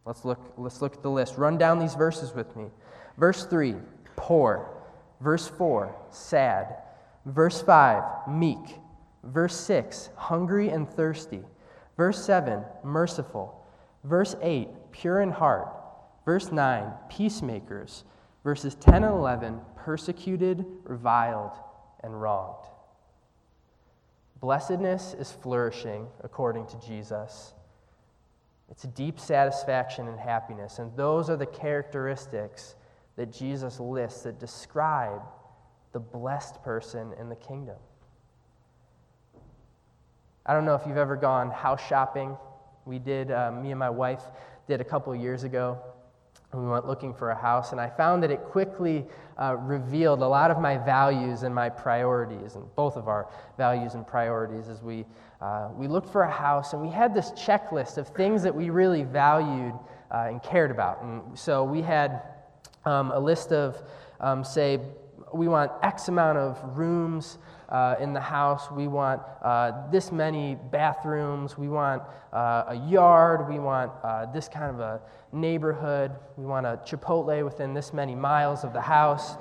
Let's 0.04 0.26
look, 0.26 0.40
let's 0.58 0.82
look 0.82 0.96
at 0.96 1.04
the 1.04 1.12
list. 1.12 1.38
Run 1.38 1.60
down 1.60 1.78
these 1.78 1.94
verses 1.94 2.34
with 2.34 2.56
me. 2.56 2.66
Verse 3.20 3.46
3, 3.46 3.76
poor. 4.16 4.68
Verse 5.22 5.48
4, 5.48 5.96
sad. 6.10 6.78
Verse 7.28 7.62
5, 7.62 8.28
meek. 8.28 8.80
Verse 9.24 9.56
6, 9.56 10.10
hungry 10.16 10.70
and 10.70 10.90
thirsty. 10.90 11.42
Verse 11.96 12.24
7, 12.26 12.64
merciful. 12.84 13.64
Verse 14.04 14.36
8, 14.42 14.68
pure 14.92 15.22
in 15.22 15.32
heart. 15.32 15.68
Verse 16.26 16.52
9, 16.52 16.92
peacemakers 17.10 18.04
verses 18.48 18.76
10 18.76 19.04
and 19.04 19.14
11 19.14 19.60
persecuted, 19.76 20.66
reviled, 20.86 21.52
and 22.02 22.22
wronged. 22.22 22.64
Blessedness 24.40 25.14
is 25.20 25.34
flourishing 25.34 26.08
according 26.24 26.66
to 26.68 26.80
Jesus. 26.80 27.54
It's 28.72 28.86
a 28.86 28.88
deep 28.88 29.20
satisfaction 29.20 30.08
and 30.08 30.18
happiness, 30.18 30.80
and 30.80 30.96
those 30.96 31.30
are 31.30 31.36
the 31.36 31.46
characteristics 31.46 32.76
that 33.18 33.34
Jesus 33.34 33.82
lists 33.82 34.22
that 34.22 34.40
describe 34.40 35.24
the 35.98 36.02
blessed 36.02 36.62
person 36.62 37.12
in 37.20 37.28
the 37.28 37.36
kingdom. 37.36 37.76
I 40.46 40.54
don't 40.54 40.64
know 40.64 40.76
if 40.76 40.86
you've 40.86 40.96
ever 40.96 41.16
gone 41.16 41.50
house 41.50 41.82
shopping. 41.88 42.38
We 42.86 43.00
did, 43.00 43.32
uh, 43.32 43.52
me 43.52 43.72
and 43.72 43.80
my 43.80 43.90
wife 43.90 44.22
did 44.68 44.80
a 44.80 44.84
couple 44.84 45.16
years 45.16 45.44
ago 45.44 45.82
we 46.54 46.66
went 46.66 46.88
looking 46.88 47.14
for 47.14 47.32
a 47.32 47.36
house, 47.36 47.72
and 47.74 47.82
I 47.82 47.90
found 47.90 48.24
that 48.24 48.32
it 48.32 48.40
quickly 48.40 49.06
uh, 49.38 49.58
revealed 49.58 50.22
a 50.22 50.28
lot 50.28 50.50
of 50.50 50.60
my 50.60 50.78
values 50.78 51.44
and 51.44 51.54
my 51.54 51.68
priorities, 51.68 52.56
and 52.56 52.64
both 52.76 52.96
of 52.96 53.08
our 53.08 53.28
values 53.58 53.96
and 53.96 54.08
priorities 54.08 54.70
as 54.70 54.82
we, 54.82 55.06
uh, 55.42 55.70
we 55.76 55.88
looked 55.88 56.10
for 56.10 56.24
a 56.24 56.32
house, 56.32 56.72
and 56.72 56.82
we 56.82 56.90
had 56.90 57.14
this 57.14 57.32
checklist 57.32 57.98
of 57.98 58.08
things 58.10 58.44
that 58.44 58.56
we 58.56 58.70
really 58.70 59.04
valued 59.04 59.74
uh, 60.12 60.28
and 60.30 60.42
cared 60.42 60.72
about. 60.72 61.02
And 61.02 61.38
so 61.38 61.66
we 61.66 61.82
had 61.82 62.22
um, 62.86 63.12
a 63.12 63.20
list 63.20 63.52
of, 63.52 63.84
um, 64.22 64.46
say, 64.46 64.80
we 65.34 65.48
want 65.48 65.72
X 65.84 66.08
amount 66.08 66.38
of 66.38 66.78
rooms 66.78 67.38
uh, 67.70 67.96
in 68.00 68.14
the 68.14 68.22
house. 68.22 68.72
We 68.72 68.88
want 68.88 69.22
uh, 69.42 69.90
this 69.92 70.12
many 70.12 70.58
bathrooms. 70.72 71.58
We 71.58 71.68
want 71.68 72.04
uh, 72.34 72.66
a 72.68 72.76
yard. 72.76 73.50
We 73.50 73.60
want 73.60 73.92
uh, 74.04 74.28
this 74.28 74.48
kind 74.48 74.74
of 74.74 74.80
a 74.80 75.02
neighborhood. 75.32 76.12
We 76.38 76.46
want 76.46 76.66
a 76.66 76.80
Chipotle 76.86 77.44
within 77.44 77.74
this 77.74 77.94
many 77.94 78.16
miles 78.16 78.64
of 78.64 78.74
the 78.74 78.82
house. 78.82 79.36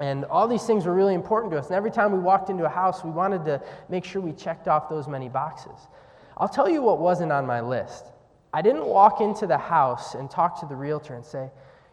And 0.00 0.24
all 0.24 0.48
these 0.48 0.64
things 0.64 0.86
were 0.86 0.94
really 0.94 1.14
important 1.14 1.52
to 1.52 1.58
us. 1.58 1.66
And 1.66 1.76
every 1.76 1.90
time 1.90 2.12
we 2.12 2.18
walked 2.18 2.50
into 2.50 2.64
a 2.64 2.68
house, 2.68 3.04
we 3.04 3.10
wanted 3.10 3.44
to 3.44 3.62
make 3.88 4.04
sure 4.04 4.20
we 4.20 4.32
checked 4.32 4.66
off 4.66 4.88
those 4.88 5.06
many 5.06 5.28
boxes. 5.28 5.88
I'll 6.36 6.48
tell 6.48 6.68
you 6.68 6.82
what 6.82 6.98
wasn't 6.98 7.30
on 7.30 7.46
my 7.46 7.60
list. 7.60 8.06
I 8.52 8.62
didn't 8.62 8.86
walk 8.86 9.20
into 9.20 9.46
the 9.46 9.58
house 9.58 10.14
and 10.14 10.30
talk 10.30 10.58
to 10.60 10.66
the 10.66 10.74
realtor 10.74 11.14
and 11.14 11.24
say, 11.24 11.50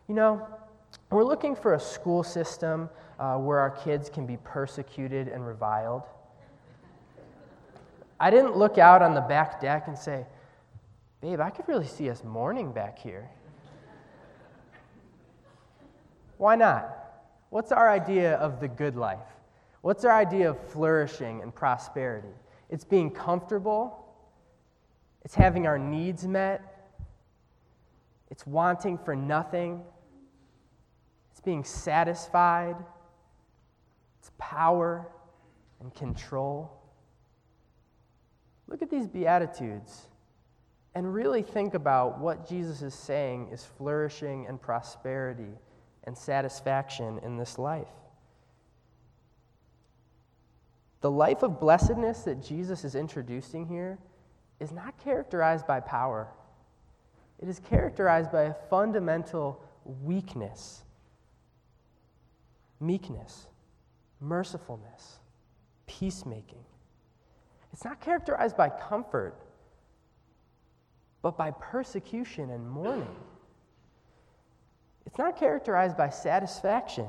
you 0.08 0.16
know, 0.16 0.46
we're 1.10 1.24
looking 1.24 1.56
for 1.56 1.74
a 1.74 1.80
school 1.80 2.24
system 2.24 2.90
uh, 3.20 3.38
where 3.38 3.60
our 3.60 3.72
kids 3.72 4.10
can 4.10 4.26
be 4.26 4.38
persecuted 4.38 5.28
and 5.28 5.46
reviled. 5.46 6.04
I 8.20 8.30
didn't 8.30 8.58
look 8.58 8.78
out 8.78 9.02
on 9.02 9.14
the 9.14 9.22
back 9.22 9.62
deck 9.62 9.88
and 9.88 9.98
say, 9.98 10.26
Babe, 11.22 11.40
I 11.40 11.50
could 11.50 11.68
really 11.68 11.88
see 11.88 12.10
us 12.10 12.24
mourning 12.24 12.72
back 12.72 12.98
here. 12.98 13.30
Why 16.38 16.56
not? 16.56 16.96
What's 17.50 17.72
our 17.72 17.90
idea 17.90 18.36
of 18.36 18.62
the 18.62 18.68
good 18.68 18.96
life? 18.96 19.20
What's 19.82 20.06
our 20.06 20.16
idea 20.16 20.50
of 20.50 20.60
flourishing 20.72 21.42
and 21.42 21.54
prosperity? 21.54 22.34
It's 22.70 22.86
being 22.86 23.10
comfortable, 23.10 24.06
it's 25.26 25.36
having 25.36 25.66
our 25.68 25.80
needs 25.80 26.28
met, 26.28 26.94
it's 28.30 28.46
wanting 28.46 28.98
for 28.98 29.16
nothing, 29.16 29.82
it's 31.40 31.46
being 31.46 31.64
satisfied 31.64 32.76
it's 34.20 34.32
power 34.38 35.08
and 35.80 35.94
control. 35.96 36.72
Look 38.68 38.82
at 38.82 38.90
these 38.90 39.08
Beatitudes 39.08 40.08
and 40.94 41.14
really 41.14 41.42
think 41.42 41.74
about 41.74 42.20
what 42.20 42.48
Jesus 42.48 42.82
is 42.82 42.94
saying 42.94 43.50
is 43.52 43.64
flourishing 43.64 44.46
and 44.48 44.62
prosperity 44.62 45.58
and 46.04 46.18
satisfaction 46.18 47.20
in 47.24 47.38
this 47.38 47.58
life. 47.58 47.88
The 51.00 51.12
life 51.12 51.44
of 51.44 51.62
blessedness 51.62 52.24
that 52.24 52.44
Jesus 52.44 52.84
is 52.84 52.96
introducing 52.96 53.66
here 53.66 53.98
is 54.60 54.74
not 54.74 55.02
characterized 55.02 55.66
by 55.66 55.80
power. 55.80 56.28
It 57.40 57.48
is 57.48 57.60
characterized 57.60 58.34
by 58.34 58.44
a 58.44 58.54
fundamental 58.70 59.64
weakness, 59.86 60.84
meekness 62.80 63.48
mercifulness, 64.22 65.20
peacemaking. 65.88 66.64
It's 67.72 67.86
not 67.86 68.02
characterized 68.02 68.58
by 68.58 68.70
comfort, 68.70 69.36
but 71.22 71.38
by 71.38 71.52
persecution 71.52 72.50
and 72.50 72.70
mourning. 72.70 73.16
It's 75.06 75.18
not 75.18 75.38
characterized 75.38 75.98
by 75.98 76.10
satisfaction, 76.10 77.08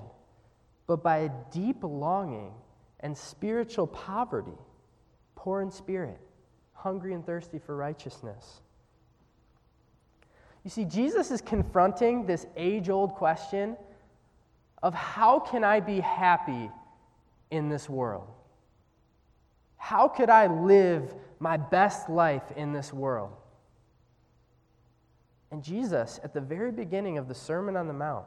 but 0.87 1.02
by 1.02 1.18
a 1.18 1.30
deep 1.52 1.78
longing 1.83 2.52
and 3.00 3.16
spiritual 3.16 3.87
poverty, 3.87 4.59
poor 5.35 5.62
in 5.62 5.70
spirit, 5.70 6.20
hungry 6.72 7.14
and 7.14 7.24
thirsty 7.24 7.59
for 7.59 7.76
righteousness. 7.76 8.61
You 10.64 10.70
see, 10.70 10.85
Jesus 10.85 11.30
is 11.30 11.40
confronting 11.40 12.26
this 12.26 12.46
age 12.56 12.90
old 12.90 13.14
question 13.14 13.76
of 14.82 14.94
how 14.94 15.40
can 15.40 15.64
I 15.64 15.80
be 15.80 16.00
happy 16.00 16.70
in 17.50 17.68
this 17.68 17.88
world? 17.88 18.28
How 19.76 20.08
could 20.08 20.30
I 20.30 20.46
live 20.46 21.14
my 21.38 21.56
best 21.56 22.08
life 22.08 22.52
in 22.56 22.72
this 22.72 22.92
world? 22.92 23.32
And 25.50 25.62
Jesus, 25.62 26.20
at 26.22 26.32
the 26.32 26.40
very 26.40 26.70
beginning 26.70 27.18
of 27.18 27.28
the 27.28 27.34
Sermon 27.34 27.76
on 27.76 27.88
the 27.88 27.92
Mount, 27.92 28.26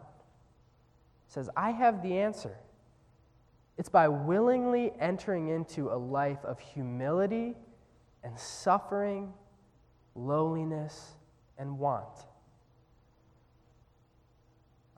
says, 1.27 1.49
I 1.55 1.71
have 1.71 2.03
the 2.03 2.17
answer. 2.17 2.57
It's 3.77 3.89
by 3.89 4.07
willingly 4.07 4.91
entering 4.99 5.47
into 5.47 5.89
a 5.89 5.97
life 5.97 6.43
of 6.43 6.59
humility 6.59 7.55
and 8.23 8.37
suffering, 8.37 9.33
lowliness, 10.15 11.13
and 11.57 11.79
want. 11.79 12.25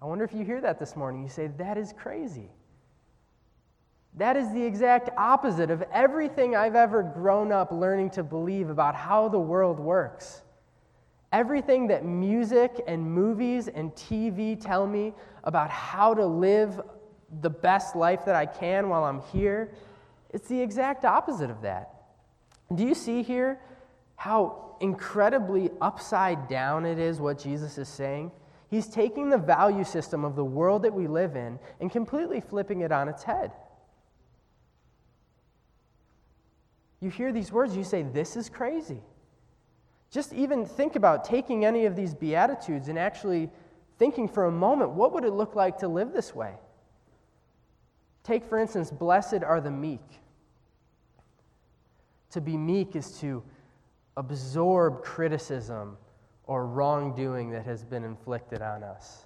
I 0.06 0.08
wonder 0.08 0.24
if 0.24 0.34
you 0.34 0.46
hear 0.46 0.62
that 0.62 0.78
this 0.78 0.96
morning. 0.96 1.24
You 1.24 1.30
say, 1.30 1.48
That 1.58 1.80
is 1.80 1.92
crazy. 1.92 2.52
That 4.14 4.38
is 4.38 4.54
the 4.54 4.64
exact 4.64 5.10
opposite 5.18 5.72
of 5.72 5.84
everything 5.92 6.56
I've 6.56 6.76
ever 6.76 7.02
grown 7.02 7.52
up 7.52 7.72
learning 7.72 8.12
to 8.12 8.24
believe 8.24 8.70
about 8.70 8.94
how 8.94 9.30
the 9.30 9.40
world 9.40 9.80
works. 9.80 10.44
Everything 11.32 11.88
that 11.88 12.06
music 12.06 12.84
and 12.88 13.04
movies 13.04 13.68
and 13.68 13.92
TV 13.96 14.62
tell 14.62 14.86
me 14.86 15.12
about 15.44 15.72
how 15.72 16.14
to 16.14 16.24
live 16.24 16.80
the 17.42 17.50
best 17.50 17.96
life 17.96 18.26
that 18.26 18.36
I 18.36 18.46
can 18.46 18.90
while 18.90 19.06
I'm 19.06 19.22
here, 19.34 19.74
it's 20.30 20.48
the 20.48 20.62
exact 20.62 21.04
opposite 21.04 21.50
of 21.50 21.64
that. 21.64 21.90
Do 22.76 22.86
you 22.86 22.94
see 22.94 23.24
here 23.24 23.60
how 24.18 24.78
incredibly 24.82 25.72
upside 25.82 26.48
down 26.48 26.86
it 26.86 27.00
is 27.00 27.20
what 27.20 27.40
Jesus 27.40 27.80
is 27.80 27.90
saying? 27.90 28.32
He's 28.70 28.88
taking 28.88 29.30
the 29.30 29.38
value 29.38 29.84
system 29.84 30.26
of 30.26 30.36
the 30.36 30.44
world 30.44 30.84
that 30.84 30.94
we 30.94 31.08
live 31.08 31.36
in 31.36 31.60
and 31.80 31.92
completely 31.92 32.42
flipping 32.42 32.82
it 32.82 32.92
on 32.92 33.08
its 33.08 33.24
head. 33.24 33.52
You 37.00 37.10
hear 37.10 37.32
these 37.32 37.52
words, 37.52 37.76
you 37.78 37.84
say, 37.84 38.02
This 38.02 38.36
is 38.36 38.50
crazy. 38.50 39.02
Just 40.10 40.34
even 40.34 40.66
think 40.66 40.96
about 40.96 41.26
taking 41.26 41.66
any 41.66 41.86
of 41.86 41.96
these 41.96 42.14
Beatitudes 42.14 42.88
and 42.88 42.98
actually 42.98 43.50
thinking 43.98 44.28
for 44.28 44.46
a 44.46 44.52
moment, 44.52 44.92
what 44.92 45.14
would 45.14 45.26
it 45.26 45.32
look 45.32 45.56
like 45.56 45.78
to 45.80 45.88
live 45.88 46.14
this 46.14 46.34
way? 46.34 46.54
Take, 48.24 48.46
for 48.46 48.58
instance, 48.58 48.92
blessed 48.92 49.44
are 49.44 49.62
the 49.62 49.72
meek. 49.72 50.02
To 52.32 52.42
be 52.42 52.58
meek 52.58 52.96
is 52.96 53.20
to 53.20 53.44
absorb 54.18 55.04
criticism 55.04 55.98
or 56.48 56.68
wrongdoing 56.68 57.50
that 57.52 57.66
has 57.66 57.84
been 57.84 58.04
inflicted 58.04 58.62
on 58.62 58.84
us 58.84 59.26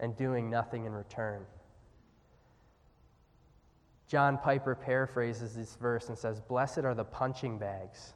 and 0.00 0.16
doing 0.16 0.50
nothing 0.50 0.84
in 0.84 0.92
return. 0.92 1.44
John 4.06 4.38
Piper 4.38 4.74
paraphrases 4.74 5.54
this 5.54 5.76
verse 5.76 6.08
and 6.08 6.16
says, 6.16 6.40
Blessed 6.40 6.78
are 6.78 6.94
the 6.94 7.04
punching 7.04 7.58
bags. 7.58 8.14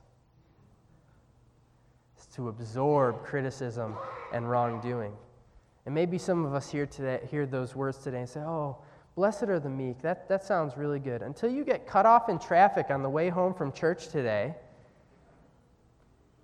It's 2.17 2.27
to 2.37 2.49
absorb 2.49 3.23
criticism 3.25 3.97
and 4.33 4.49
wrongdoing. 4.49 5.13
And 5.85 5.95
maybe 5.95 6.17
some 6.17 6.45
of 6.45 6.55
us 6.55 6.71
here 6.71 6.87
today 6.87 7.21
hear 7.31 7.45
those 7.45 7.75
words 7.75 7.99
today 7.99 8.21
and 8.21 8.29
say, 8.29 8.41
Oh, 8.41 8.79
blessed 9.17 9.45
are 9.45 9.61
the 9.61 9.69
meek. 9.69 10.01
That, 10.01 10.29
that 10.29 10.45
sounds 10.45 10.77
really 10.77 11.01
good. 11.01 11.21
Until 11.21 11.51
you 11.51 11.65
get 11.65 11.87
cut 11.87 12.07
off 12.07 12.29
in 12.29 12.39
traffic 12.39 12.87
on 12.91 13.03
the 13.03 13.11
way 13.11 13.29
home 13.29 13.53
from 13.53 13.73
church 13.73 14.09
today, 14.09 14.55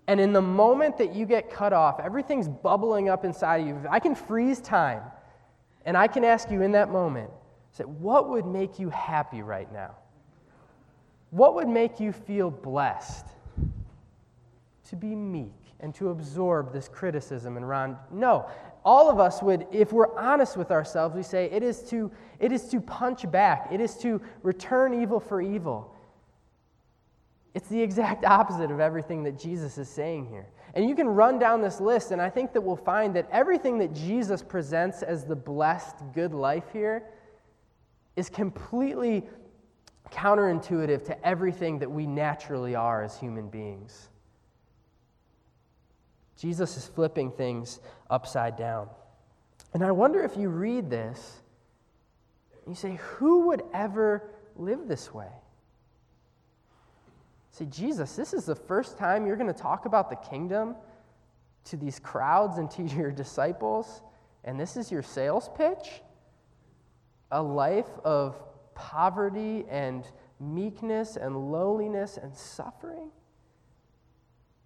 and 0.08 0.18
in 0.18 0.32
the 0.32 0.42
moment 0.42 0.98
that 0.98 1.14
you 1.14 1.26
get 1.26 1.50
cut 1.50 1.72
off, 1.72 2.00
everything's 2.00 2.48
bubbling 2.48 3.08
up 3.08 3.24
inside 3.24 3.60
of 3.60 3.66
you. 3.68 3.80
I 3.88 4.00
can 4.00 4.16
freeze 4.16 4.60
time, 4.60 5.02
and 5.84 5.96
I 5.96 6.08
can 6.08 6.24
ask 6.24 6.50
you 6.50 6.62
in 6.62 6.72
that 6.72 6.90
moment, 6.90 7.30
Say, 7.72 7.84
what 7.84 8.28
would 8.28 8.46
make 8.46 8.78
you 8.78 8.90
happy 8.90 9.42
right 9.42 9.72
now? 9.72 9.94
What 11.30 11.54
would 11.54 11.68
make 11.68 12.00
you 12.00 12.12
feel 12.12 12.50
blessed? 12.50 13.26
To 14.88 14.96
be 14.96 15.14
meek 15.14 15.52
and 15.80 15.94
to 15.96 16.08
absorb 16.08 16.72
this 16.72 16.88
criticism 16.88 17.56
and 17.56 17.68
Ron. 17.68 17.96
No, 18.10 18.50
all 18.84 19.10
of 19.10 19.20
us 19.20 19.42
would, 19.42 19.66
if 19.70 19.92
we're 19.92 20.16
honest 20.18 20.56
with 20.56 20.70
ourselves, 20.70 21.14
we 21.14 21.22
say 21.22 21.44
it 21.52 21.62
is 21.62 21.82
to, 21.90 22.10
it 22.40 22.50
is 22.50 22.68
to 22.70 22.80
punch 22.80 23.30
back, 23.30 23.68
it 23.70 23.80
is 23.80 23.96
to 23.98 24.20
return 24.42 25.00
evil 25.00 25.20
for 25.20 25.40
evil. 25.40 25.94
It's 27.54 27.68
the 27.68 27.80
exact 27.80 28.24
opposite 28.26 28.70
of 28.70 28.80
everything 28.80 29.22
that 29.24 29.38
Jesus 29.38 29.78
is 29.78 29.88
saying 29.88 30.26
here. 30.26 30.46
And 30.74 30.88
you 30.88 30.94
can 30.94 31.08
run 31.08 31.38
down 31.38 31.62
this 31.62 31.80
list, 31.80 32.10
and 32.10 32.20
I 32.20 32.30
think 32.30 32.52
that 32.52 32.60
we'll 32.60 32.76
find 32.76 33.14
that 33.16 33.28
everything 33.32 33.78
that 33.78 33.94
Jesus 33.94 34.42
presents 34.42 35.02
as 35.02 35.24
the 35.24 35.36
blessed, 35.36 35.96
good 36.14 36.34
life 36.34 36.64
here 36.72 37.04
is 38.16 38.28
completely 38.28 39.24
counterintuitive 40.10 41.04
to 41.04 41.26
everything 41.26 41.78
that 41.78 41.90
we 41.90 42.06
naturally 42.06 42.74
are 42.74 43.02
as 43.02 43.18
human 43.18 43.48
beings. 43.48 44.08
Jesus 46.36 46.76
is 46.76 46.86
flipping 46.86 47.30
things 47.32 47.80
upside 48.10 48.56
down. 48.56 48.88
And 49.74 49.84
I 49.84 49.90
wonder 49.90 50.22
if 50.22 50.36
you 50.36 50.48
read 50.48 50.88
this, 50.88 51.40
you 52.66 52.74
say, 52.74 52.98
who 53.16 53.48
would 53.48 53.62
ever 53.74 54.30
live 54.56 54.86
this 54.86 55.12
way? 55.12 55.28
Say, 57.58 57.66
Jesus, 57.66 58.14
this 58.14 58.32
is 58.32 58.44
the 58.44 58.54
first 58.54 58.98
time 58.98 59.26
you're 59.26 59.36
going 59.36 59.52
to 59.52 59.58
talk 59.58 59.86
about 59.86 60.10
the 60.10 60.16
kingdom 60.16 60.76
to 61.64 61.76
these 61.76 61.98
crowds 61.98 62.58
and 62.58 62.70
to 62.72 62.82
your 62.96 63.10
disciples, 63.10 64.02
and 64.44 64.58
this 64.58 64.76
is 64.76 64.92
your 64.92 65.02
sales 65.02 65.50
pitch? 65.56 66.02
a 67.30 67.42
life 67.42 67.88
of 68.04 68.40
poverty 68.74 69.64
and 69.68 70.04
meekness 70.40 71.16
and 71.16 71.52
lowliness 71.52 72.16
and 72.16 72.34
suffering? 72.34 73.10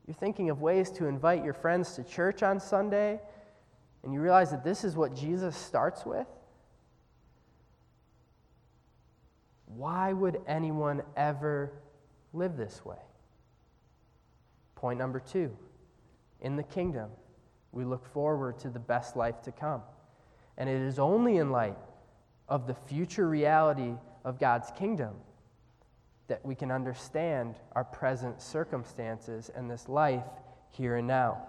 You're 0.06 0.14
thinking 0.14 0.50
of 0.50 0.60
ways 0.60 0.90
to 0.92 1.06
invite 1.06 1.44
your 1.44 1.54
friends 1.54 1.94
to 1.96 2.04
church 2.04 2.42
on 2.42 2.60
Sunday, 2.60 3.20
and 4.02 4.12
you 4.12 4.20
realize 4.20 4.50
that 4.50 4.64
this 4.64 4.84
is 4.84 4.96
what 4.96 5.14
Jesus 5.14 5.56
starts 5.56 6.04
with? 6.04 6.26
Why 9.66 10.12
would 10.12 10.40
anyone 10.46 11.02
ever 11.16 11.72
live 12.32 12.56
this 12.56 12.84
way? 12.84 12.98
Point 14.74 14.98
number 14.98 15.20
two 15.20 15.56
in 16.40 16.56
the 16.56 16.62
kingdom, 16.62 17.08
we 17.70 17.84
look 17.84 18.04
forward 18.12 18.58
to 18.58 18.68
the 18.68 18.78
best 18.78 19.16
life 19.16 19.40
to 19.42 19.52
come. 19.52 19.82
And 20.58 20.68
it 20.68 20.82
is 20.82 20.98
only 20.98 21.38
in 21.38 21.50
light 21.50 21.78
of 22.48 22.66
the 22.66 22.74
future 22.74 23.28
reality 23.28 23.94
of 24.24 24.38
God's 24.38 24.70
kingdom 24.76 25.14
that 26.28 26.44
we 26.44 26.54
can 26.54 26.70
understand 26.70 27.56
our 27.72 27.84
present 27.84 28.42
circumstances 28.42 29.50
and 29.54 29.70
this 29.70 29.88
life 29.88 30.24
here 30.70 30.96
and 30.96 31.06
now. 31.06 31.46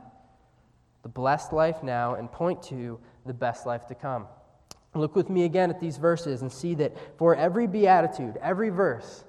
The 1.02 1.10
blessed 1.10 1.52
life 1.52 1.84
now, 1.84 2.16
and 2.16 2.32
point 2.32 2.64
to 2.64 3.00
the 3.26 3.34
best 3.34 3.66
life 3.66 3.88
to 3.88 3.96
come. 3.96 4.28
Look 4.96 5.16
with 5.16 5.30
me 5.30 5.44
again 5.44 5.70
at 5.70 5.80
these 5.80 5.98
verses 5.98 6.42
and 6.42 6.52
see 6.52 6.76
that 6.76 6.96
for 7.18 7.36
every 7.36 7.68
beatitude, 7.68 8.38
every 8.42 8.70
verse, 8.70 9.26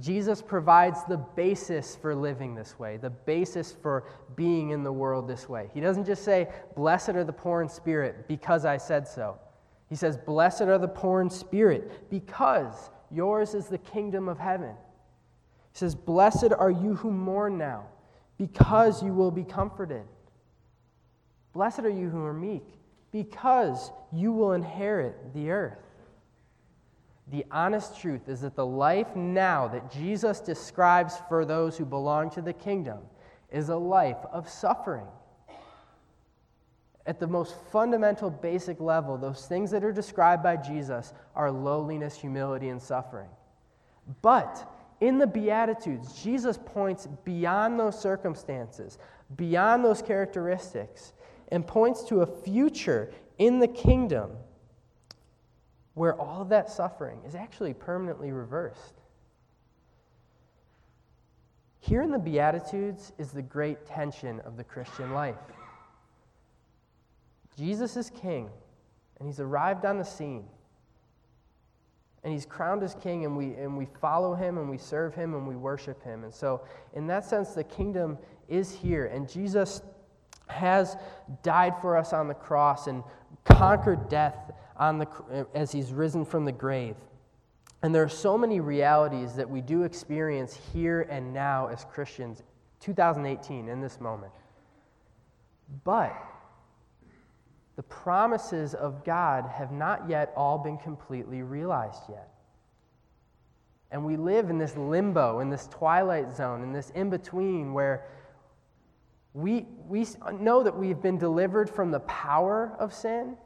Jesus 0.00 0.40
provides 0.40 1.04
the 1.04 1.18
basis 1.18 1.96
for 1.96 2.14
living 2.14 2.54
this 2.54 2.78
way, 2.78 2.96
the 2.96 3.10
basis 3.10 3.76
for 3.82 4.04
being 4.34 4.70
in 4.70 4.82
the 4.82 4.92
world 4.92 5.28
this 5.28 5.48
way. 5.48 5.70
He 5.74 5.80
doesn't 5.80 6.06
just 6.06 6.24
say, 6.24 6.48
Blessed 6.74 7.10
are 7.10 7.24
the 7.24 7.32
poor 7.32 7.62
in 7.62 7.68
spirit 7.68 8.26
because 8.26 8.64
I 8.64 8.76
said 8.76 9.06
so. 9.06 9.38
He 9.90 9.96
says, 9.96 10.16
Blessed 10.16 10.62
are 10.62 10.78
the 10.78 10.88
poor 10.88 11.20
in 11.20 11.28
spirit, 11.28 12.08
because 12.10 12.90
yours 13.10 13.54
is 13.54 13.66
the 13.66 13.78
kingdom 13.78 14.28
of 14.28 14.38
heaven. 14.38 14.74
He 15.72 15.78
says, 15.78 15.94
Blessed 15.96 16.52
are 16.56 16.70
you 16.70 16.94
who 16.94 17.10
mourn 17.10 17.58
now, 17.58 17.86
because 18.38 19.02
you 19.02 19.12
will 19.12 19.32
be 19.32 19.44
comforted. 19.44 20.04
Blessed 21.52 21.80
are 21.80 21.90
you 21.90 22.08
who 22.08 22.24
are 22.24 22.32
meek, 22.32 22.62
because 23.10 23.90
you 24.12 24.30
will 24.32 24.52
inherit 24.52 25.34
the 25.34 25.50
earth. 25.50 25.89
The 27.30 27.44
honest 27.50 27.98
truth 27.98 28.28
is 28.28 28.40
that 28.40 28.56
the 28.56 28.66
life 28.66 29.14
now 29.14 29.68
that 29.68 29.90
Jesus 29.90 30.40
describes 30.40 31.14
for 31.28 31.44
those 31.44 31.76
who 31.76 31.84
belong 31.84 32.30
to 32.30 32.42
the 32.42 32.52
kingdom 32.52 32.98
is 33.50 33.68
a 33.68 33.76
life 33.76 34.18
of 34.32 34.48
suffering 34.48 35.06
at 37.06 37.18
the 37.18 37.26
most 37.26 37.54
fundamental, 37.72 38.30
basic 38.30 38.80
level, 38.80 39.16
those 39.16 39.46
things 39.46 39.70
that 39.70 39.82
are 39.82 39.92
described 39.92 40.42
by 40.42 40.56
Jesus 40.56 41.12
are 41.34 41.50
lowliness, 41.50 42.14
humility, 42.14 42.68
and 42.68 42.80
suffering. 42.80 43.28
But 44.22 44.70
in 45.00 45.18
the 45.18 45.26
Beatitudes, 45.26 46.22
Jesus 46.22 46.58
points 46.64 47.08
beyond 47.24 47.80
those 47.80 47.98
circumstances, 47.98 48.98
beyond 49.36 49.84
those 49.84 50.02
characteristics, 50.02 51.14
and 51.48 51.66
points 51.66 52.04
to 52.04 52.20
a 52.20 52.26
future 52.26 53.10
in 53.38 53.58
the 53.58 53.68
kingdom 53.68 54.30
where 56.00 56.18
all 56.18 56.40
of 56.40 56.48
that 56.48 56.70
suffering 56.70 57.20
is 57.26 57.34
actually 57.34 57.74
permanently 57.74 58.32
reversed. 58.32 59.02
Here 61.78 62.00
in 62.00 62.10
the 62.10 62.18
Beatitudes 62.18 63.12
is 63.18 63.32
the 63.32 63.42
great 63.42 63.84
tension 63.84 64.40
of 64.46 64.56
the 64.56 64.64
Christian 64.64 65.12
life. 65.12 65.36
Jesus 67.58 67.98
is 67.98 68.08
king, 68.08 68.48
and 69.18 69.28
he's 69.28 69.40
arrived 69.40 69.84
on 69.84 69.98
the 69.98 70.04
scene. 70.04 70.46
And 72.24 72.32
he's 72.32 72.46
crowned 72.46 72.82
as 72.82 72.94
king, 72.94 73.26
and 73.26 73.36
we, 73.36 73.52
and 73.56 73.76
we 73.76 73.86
follow 74.00 74.34
him, 74.34 74.56
and 74.56 74.70
we 74.70 74.78
serve 74.78 75.14
him, 75.14 75.34
and 75.34 75.46
we 75.46 75.54
worship 75.54 76.02
him. 76.02 76.24
And 76.24 76.32
so, 76.32 76.62
in 76.94 77.06
that 77.08 77.26
sense, 77.26 77.50
the 77.50 77.64
kingdom 77.64 78.16
is 78.48 78.72
here. 78.72 79.04
And 79.04 79.28
Jesus 79.28 79.82
has 80.46 80.96
died 81.42 81.74
for 81.82 81.98
us 81.98 82.14
on 82.14 82.26
the 82.26 82.32
cross 82.32 82.86
and 82.86 83.04
conquered 83.44 84.08
death 84.08 84.50
on 84.80 84.98
the, 84.98 85.06
uh, 85.32 85.44
as 85.54 85.70
he's 85.70 85.92
risen 85.92 86.24
from 86.24 86.44
the 86.44 86.50
grave. 86.50 86.96
And 87.82 87.94
there 87.94 88.02
are 88.02 88.08
so 88.08 88.36
many 88.36 88.58
realities 88.58 89.34
that 89.34 89.48
we 89.48 89.60
do 89.60 89.84
experience 89.84 90.58
here 90.72 91.02
and 91.02 91.32
now 91.32 91.68
as 91.68 91.84
Christians, 91.84 92.42
2018, 92.80 93.68
in 93.68 93.80
this 93.80 94.00
moment. 94.00 94.32
But 95.84 96.12
the 97.76 97.84
promises 97.84 98.74
of 98.74 99.04
God 99.04 99.48
have 99.48 99.70
not 99.70 100.08
yet 100.08 100.32
all 100.36 100.58
been 100.58 100.78
completely 100.78 101.42
realized 101.42 102.02
yet. 102.08 102.28
And 103.92 104.04
we 104.04 104.16
live 104.16 104.50
in 104.50 104.58
this 104.58 104.76
limbo, 104.76 105.38
in 105.38 105.50
this 105.50 105.68
twilight 105.68 106.34
zone, 106.36 106.62
in 106.62 106.72
this 106.72 106.90
in 106.90 107.08
between 107.10 107.72
where 107.72 108.04
We, 109.32 109.66
we 109.88 110.06
know 110.32 110.64
that 110.64 110.76
we've 110.76 111.00
been 111.00 111.18
delivered 111.18 111.70
from 111.70 111.92
the 111.92 112.00
power 112.00 112.74
of 112.80 112.92
sin, 112.92 113.36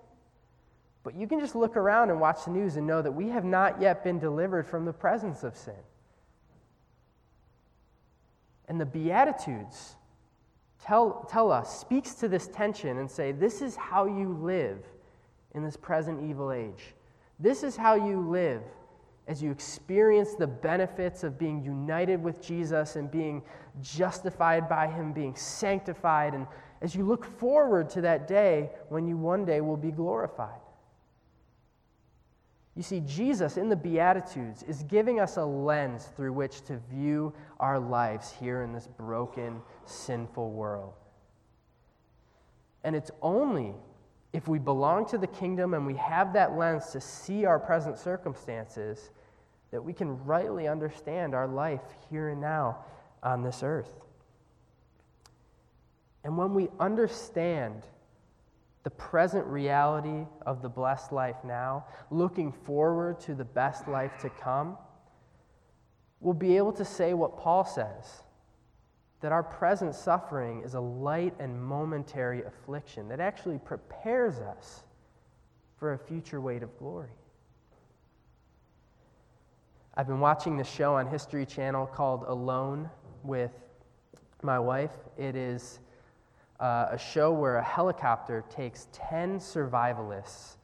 but 1.04 1.14
you 1.14 1.28
can 1.28 1.38
just 1.38 1.54
look 1.54 1.76
around 1.76 2.10
and 2.10 2.18
watch 2.18 2.46
the 2.46 2.50
news 2.50 2.76
and 2.76 2.86
know 2.86 3.02
that 3.02 3.12
we 3.12 3.28
have 3.28 3.44
not 3.44 3.80
yet 3.80 4.02
been 4.02 4.18
delivered 4.18 4.66
from 4.66 4.86
the 4.86 4.92
presence 4.92 5.44
of 5.44 5.54
sin. 5.54 5.74
And 8.68 8.80
the 8.80 8.86
Beatitudes 8.86 9.96
tell, 10.82 11.28
tell 11.30 11.52
us, 11.52 11.78
speaks 11.78 12.14
to 12.14 12.28
this 12.28 12.48
tension 12.48 12.98
and 12.98 13.10
say, 13.10 13.32
this 13.32 13.60
is 13.60 13.76
how 13.76 14.06
you 14.06 14.30
live 14.40 14.78
in 15.54 15.62
this 15.62 15.76
present 15.76 16.28
evil 16.28 16.50
age. 16.50 16.94
This 17.38 17.62
is 17.62 17.76
how 17.76 17.94
you 17.94 18.20
live 18.20 18.62
as 19.26 19.42
you 19.42 19.50
experience 19.50 20.34
the 20.34 20.46
benefits 20.46 21.22
of 21.22 21.38
being 21.38 21.62
united 21.62 22.22
with 22.22 22.42
Jesus 22.42 22.96
and 22.96 23.10
being 23.10 23.42
justified 23.82 24.68
by 24.68 24.86
Him, 24.86 25.12
being 25.12 25.34
sanctified, 25.34 26.34
and 26.34 26.46
as 26.82 26.94
you 26.94 27.04
look 27.04 27.24
forward 27.24 27.88
to 27.90 28.02
that 28.02 28.28
day 28.28 28.70
when 28.88 29.06
you 29.06 29.16
one 29.16 29.44
day 29.44 29.60
will 29.60 29.76
be 29.76 29.90
glorified. 29.90 30.60
You 32.76 32.82
see, 32.82 33.00
Jesus 33.00 33.56
in 33.56 33.68
the 33.68 33.76
Beatitudes 33.76 34.64
is 34.64 34.82
giving 34.84 35.20
us 35.20 35.36
a 35.36 35.44
lens 35.44 36.08
through 36.16 36.32
which 36.32 36.62
to 36.62 36.78
view 36.90 37.32
our 37.60 37.78
lives 37.78 38.32
here 38.32 38.62
in 38.62 38.72
this 38.72 38.88
broken, 38.88 39.62
sinful 39.84 40.50
world. 40.50 40.94
And 42.82 42.96
it's 42.96 43.12
only 43.22 43.74
if 44.32 44.48
we 44.48 44.58
belong 44.58 45.06
to 45.06 45.18
the 45.18 45.28
kingdom 45.28 45.74
and 45.74 45.86
we 45.86 45.94
have 45.94 46.32
that 46.32 46.56
lens 46.56 46.86
to 46.90 47.00
see 47.00 47.44
our 47.44 47.60
present 47.60 47.96
circumstances 47.96 49.10
that 49.70 49.82
we 49.82 49.92
can 49.92 50.22
rightly 50.24 50.66
understand 50.66 51.34
our 51.34 51.46
life 51.46 51.80
here 52.10 52.28
and 52.30 52.40
now 52.40 52.78
on 53.22 53.42
this 53.42 53.62
earth. 53.62 54.04
And 56.24 56.36
when 56.36 56.54
we 56.54 56.68
understand 56.80 57.84
the 58.84 58.90
present 58.90 59.44
reality 59.46 60.26
of 60.46 60.62
the 60.62 60.68
blessed 60.68 61.10
life 61.10 61.36
now, 61.42 61.86
looking 62.10 62.52
forward 62.52 63.18
to 63.20 63.34
the 63.34 63.44
best 63.44 63.88
life 63.88 64.12
to 64.20 64.28
come, 64.28 64.76
we'll 66.20 66.34
be 66.34 66.56
able 66.56 66.72
to 66.72 66.84
say 66.84 67.14
what 67.14 67.38
Paul 67.38 67.64
says 67.64 68.22
that 69.20 69.32
our 69.32 69.42
present 69.42 69.94
suffering 69.94 70.60
is 70.62 70.74
a 70.74 70.80
light 70.80 71.34
and 71.40 71.62
momentary 71.62 72.42
affliction 72.42 73.08
that 73.08 73.20
actually 73.20 73.58
prepares 73.58 74.38
us 74.38 74.84
for 75.78 75.94
a 75.94 75.98
future 75.98 76.42
weight 76.42 76.62
of 76.62 76.78
glory. 76.78 77.08
I've 79.96 80.06
been 80.06 80.20
watching 80.20 80.58
this 80.58 80.68
show 80.68 80.96
on 80.96 81.06
History 81.06 81.46
Channel 81.46 81.86
called 81.86 82.24
Alone 82.26 82.90
with 83.22 83.52
my 84.42 84.58
wife. 84.58 84.90
It 85.16 85.36
is 85.36 85.78
uh, 86.60 86.86
a 86.90 86.98
show 86.98 87.32
where 87.32 87.56
a 87.56 87.62
helicopter 87.62 88.44
takes 88.48 88.88
10 88.92 89.38
survivalists 89.38 90.56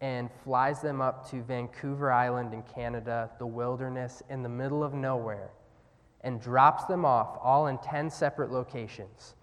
and 0.00 0.30
flies 0.44 0.82
them 0.82 1.00
up 1.00 1.28
to 1.30 1.42
Vancouver 1.42 2.12
Island 2.12 2.52
in 2.52 2.62
Canada, 2.62 3.30
the 3.38 3.46
wilderness 3.46 4.22
in 4.28 4.42
the 4.42 4.48
middle 4.48 4.82
of 4.82 4.94
nowhere, 4.94 5.50
and 6.22 6.40
drops 6.40 6.84
them 6.84 7.04
off 7.04 7.38
all 7.42 7.68
in 7.68 7.78
10 7.78 8.10
separate 8.10 8.50
locations. 8.50 9.34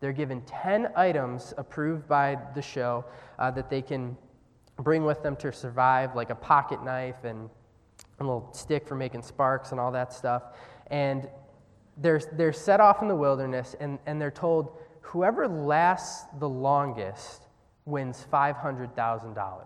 They're 0.00 0.12
given 0.12 0.42
10 0.42 0.88
items 0.96 1.54
approved 1.56 2.08
by 2.08 2.38
the 2.54 2.62
show 2.62 3.04
uh, 3.38 3.50
that 3.52 3.70
they 3.70 3.80
can 3.80 4.16
bring 4.76 5.04
with 5.04 5.22
them 5.22 5.36
to 5.36 5.52
survive, 5.52 6.16
like 6.16 6.30
a 6.30 6.34
pocket 6.34 6.82
knife 6.84 7.24
and 7.24 7.48
a 8.18 8.24
little 8.24 8.48
stick 8.52 8.86
for 8.86 8.96
making 8.96 9.22
sparks 9.22 9.70
and 9.70 9.80
all 9.80 9.92
that 9.92 10.12
stuff. 10.12 10.42
And 10.88 11.28
they're, 11.98 12.20
they're 12.32 12.52
set 12.52 12.80
off 12.80 13.02
in 13.02 13.08
the 13.08 13.14
wilderness, 13.14 13.76
and, 13.80 13.98
and 14.06 14.20
they're 14.20 14.30
told, 14.30 14.76
whoever 15.02 15.46
lasts 15.46 16.24
the 16.38 16.48
longest 16.48 17.46
wins 17.84 18.26
$500,000. 18.32 19.62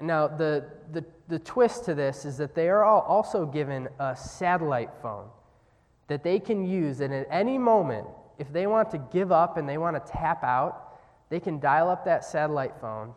Now, 0.00 0.26
the, 0.26 0.64
the, 0.90 1.04
the 1.28 1.38
twist 1.38 1.84
to 1.84 1.94
this 1.94 2.24
is 2.24 2.36
that 2.38 2.56
they 2.56 2.68
are 2.68 2.82
all 2.82 3.02
also 3.02 3.46
given 3.46 3.88
a 4.00 4.16
satellite 4.16 4.90
phone 5.00 5.28
that 6.08 6.24
they 6.24 6.40
can 6.40 6.64
use, 6.64 7.00
and 7.00 7.14
at 7.14 7.26
any 7.30 7.56
moment, 7.56 8.06
if 8.38 8.52
they 8.52 8.66
want 8.66 8.90
to 8.90 8.98
give 9.12 9.30
up 9.30 9.56
and 9.56 9.68
they 9.68 9.78
want 9.78 9.94
to 10.04 10.12
tap 10.12 10.42
out, 10.42 10.98
they 11.30 11.38
can 11.38 11.60
dial 11.60 11.88
up 11.88 12.04
that 12.04 12.24
satellite 12.24 12.74
phone, 12.80 13.14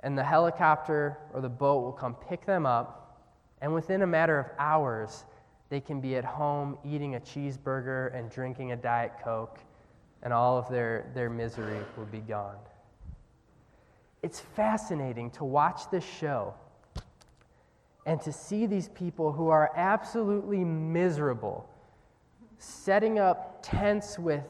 and 0.00 0.18
the 0.18 0.22
helicopter 0.22 1.16
or 1.32 1.40
the 1.40 1.48
boat 1.48 1.82
will 1.82 1.92
come 1.92 2.14
pick 2.14 2.44
them 2.44 2.66
up, 2.66 3.24
and 3.62 3.72
within 3.72 4.02
a 4.02 4.06
matter 4.06 4.38
of 4.38 4.46
hours, 4.58 5.24
they 5.68 5.80
can 5.80 6.00
be 6.00 6.16
at 6.16 6.24
home 6.24 6.78
eating 6.84 7.16
a 7.16 7.20
cheeseburger 7.20 8.14
and 8.16 8.30
drinking 8.30 8.72
a 8.72 8.76
Diet 8.76 9.12
Coke, 9.22 9.58
and 10.22 10.32
all 10.32 10.56
of 10.58 10.68
their, 10.68 11.10
their 11.14 11.28
misery 11.28 11.80
will 11.96 12.06
be 12.06 12.20
gone. 12.20 12.56
It's 14.22 14.40
fascinating 14.40 15.30
to 15.32 15.44
watch 15.44 15.90
this 15.90 16.04
show 16.04 16.54
and 18.06 18.20
to 18.22 18.32
see 18.32 18.66
these 18.66 18.88
people 18.88 19.32
who 19.32 19.48
are 19.48 19.72
absolutely 19.76 20.64
miserable 20.64 21.68
setting 22.58 23.18
up 23.18 23.58
tents 23.62 24.18
with 24.18 24.44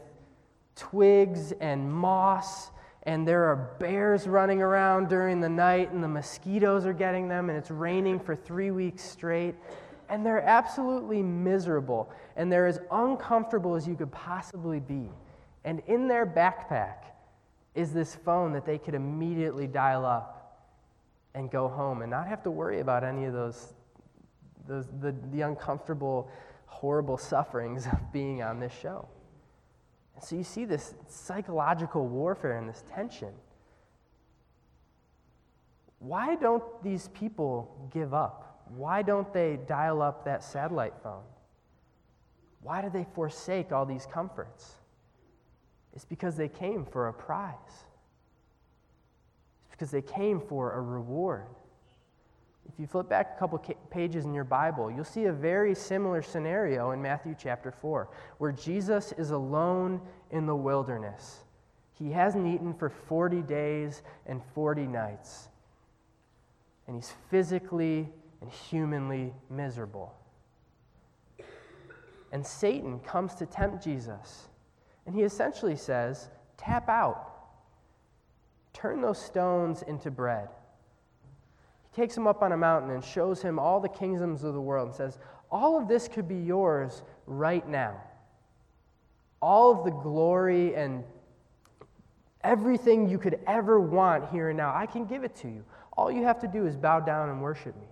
twigs 0.76 1.52
and 1.60 1.90
moss 1.90 2.70
and 3.06 3.26
there 3.26 3.44
are 3.44 3.76
bears 3.78 4.26
running 4.26 4.60
around 4.60 5.08
during 5.08 5.40
the 5.40 5.48
night, 5.48 5.92
and 5.92 6.02
the 6.02 6.08
mosquitoes 6.08 6.84
are 6.84 6.92
getting 6.92 7.28
them, 7.28 7.48
and 7.48 7.56
it's 7.56 7.70
raining 7.70 8.18
for 8.18 8.34
three 8.34 8.72
weeks 8.72 9.00
straight 9.02 9.54
and 10.08 10.24
they're 10.24 10.42
absolutely 10.42 11.22
miserable, 11.22 12.10
and 12.36 12.50
they're 12.50 12.66
as 12.66 12.80
uncomfortable 12.90 13.74
as 13.74 13.86
you 13.86 13.94
could 13.94 14.12
possibly 14.12 14.80
be. 14.80 15.10
And 15.64 15.82
in 15.86 16.08
their 16.08 16.26
backpack 16.26 16.96
is 17.74 17.92
this 17.92 18.14
phone 18.14 18.52
that 18.52 18.64
they 18.64 18.78
could 18.78 18.94
immediately 18.94 19.66
dial 19.66 20.04
up 20.04 20.62
and 21.34 21.50
go 21.50 21.68
home 21.68 22.02
and 22.02 22.10
not 22.10 22.26
have 22.26 22.42
to 22.44 22.50
worry 22.50 22.80
about 22.80 23.04
any 23.04 23.24
of 23.24 23.32
those, 23.32 23.74
those 24.66 24.86
the, 25.00 25.14
the 25.32 25.42
uncomfortable, 25.42 26.30
horrible 26.66 27.18
sufferings 27.18 27.86
of 27.86 28.12
being 28.12 28.42
on 28.42 28.58
this 28.58 28.72
show. 28.72 29.06
And 30.14 30.24
so 30.24 30.34
you 30.36 30.44
see 30.44 30.64
this 30.64 30.94
psychological 31.08 32.06
warfare 32.08 32.56
and 32.56 32.68
this 32.68 32.82
tension. 32.94 33.32
Why 35.98 36.36
don't 36.36 36.64
these 36.82 37.08
people 37.08 37.90
give 37.92 38.14
up? 38.14 38.55
Why 38.74 39.02
don't 39.02 39.32
they 39.32 39.58
dial 39.66 40.02
up 40.02 40.24
that 40.24 40.42
satellite 40.42 40.94
phone? 41.02 41.22
Why 42.62 42.82
do 42.82 42.90
they 42.90 43.06
forsake 43.14 43.72
all 43.72 43.86
these 43.86 44.06
comforts? 44.06 44.74
It's 45.94 46.04
because 46.04 46.36
they 46.36 46.48
came 46.48 46.84
for 46.84 47.08
a 47.08 47.12
prize. 47.12 47.54
It's 49.64 49.70
because 49.70 49.90
they 49.90 50.02
came 50.02 50.40
for 50.40 50.72
a 50.72 50.80
reward. 50.80 51.46
If 52.68 52.80
you 52.80 52.86
flip 52.86 53.08
back 53.08 53.34
a 53.36 53.38
couple 53.38 53.58
pages 53.90 54.24
in 54.24 54.34
your 54.34 54.44
Bible, 54.44 54.90
you'll 54.90 55.04
see 55.04 55.26
a 55.26 55.32
very 55.32 55.74
similar 55.74 56.20
scenario 56.20 56.90
in 56.90 57.00
Matthew 57.00 57.34
chapter 57.38 57.70
4, 57.70 58.08
where 58.38 58.52
Jesus 58.52 59.12
is 59.12 59.30
alone 59.30 60.00
in 60.30 60.46
the 60.46 60.56
wilderness. 60.56 61.44
He 61.92 62.10
hasn't 62.10 62.46
eaten 62.46 62.74
for 62.74 62.90
40 62.90 63.42
days 63.42 64.02
and 64.26 64.42
40 64.54 64.86
nights. 64.86 65.48
And 66.86 66.96
he's 66.96 67.12
physically 67.30 68.08
and 68.46 68.52
humanly 68.52 69.34
miserable. 69.50 70.14
And 72.30 72.46
Satan 72.46 73.00
comes 73.00 73.34
to 73.36 73.46
tempt 73.46 73.82
Jesus, 73.82 74.48
and 75.04 75.14
he 75.14 75.22
essentially 75.22 75.74
says, 75.74 76.28
Tap 76.56 76.88
out. 76.88 77.32
Turn 78.72 79.00
those 79.00 79.18
stones 79.18 79.82
into 79.82 80.10
bread. 80.10 80.48
He 81.90 82.00
takes 82.00 82.16
him 82.16 82.26
up 82.26 82.42
on 82.42 82.52
a 82.52 82.56
mountain 82.56 82.90
and 82.90 83.04
shows 83.04 83.42
him 83.42 83.58
all 83.58 83.80
the 83.80 83.88
kingdoms 83.88 84.44
of 84.44 84.54
the 84.54 84.60
world 84.60 84.88
and 84.88 84.96
says, 84.96 85.18
All 85.50 85.80
of 85.80 85.88
this 85.88 86.08
could 86.08 86.28
be 86.28 86.36
yours 86.36 87.02
right 87.26 87.66
now. 87.68 88.00
All 89.42 89.72
of 89.72 89.84
the 89.84 89.90
glory 89.90 90.74
and 90.76 91.04
everything 92.42 93.08
you 93.08 93.18
could 93.18 93.40
ever 93.46 93.80
want 93.80 94.30
here 94.30 94.50
and 94.50 94.56
now, 94.56 94.72
I 94.74 94.86
can 94.86 95.04
give 95.04 95.24
it 95.24 95.34
to 95.36 95.48
you. 95.48 95.64
All 95.96 96.12
you 96.12 96.22
have 96.24 96.38
to 96.40 96.48
do 96.48 96.66
is 96.66 96.76
bow 96.76 97.00
down 97.00 97.28
and 97.28 97.42
worship 97.42 97.74
me. 97.76 97.88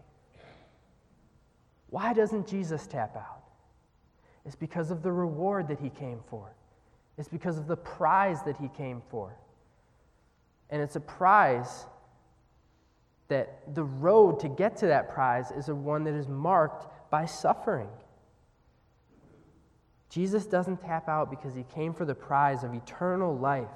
Why 1.88 2.12
doesn't 2.12 2.46
Jesus 2.46 2.86
tap 2.86 3.16
out? 3.16 3.42
It's 4.44 4.56
because 4.56 4.90
of 4.90 5.02
the 5.02 5.12
reward 5.12 5.68
that 5.68 5.80
he 5.80 5.90
came 5.90 6.20
for, 6.28 6.54
it's 7.16 7.28
because 7.28 7.58
of 7.58 7.66
the 7.66 7.76
prize 7.76 8.42
that 8.42 8.56
he 8.56 8.68
came 8.68 9.02
for. 9.10 9.36
And 10.70 10.82
it's 10.82 10.96
a 10.96 11.00
prize 11.00 11.84
that 13.28 13.74
the 13.74 13.84
road 13.84 14.40
to 14.40 14.48
get 14.48 14.76
to 14.78 14.86
that 14.86 15.08
prize 15.08 15.50
is 15.50 15.68
a 15.68 15.74
one 15.74 16.04
that 16.04 16.14
is 16.14 16.28
marked 16.28 16.86
by 17.10 17.26
suffering. 17.26 17.88
Jesus 20.08 20.46
doesn't 20.46 20.78
tap 20.78 21.08
out 21.08 21.30
because 21.30 21.54
he 21.54 21.64
came 21.74 21.92
for 21.92 22.04
the 22.04 22.14
prize 22.14 22.64
of 22.64 22.74
eternal 22.74 23.36
life 23.36 23.68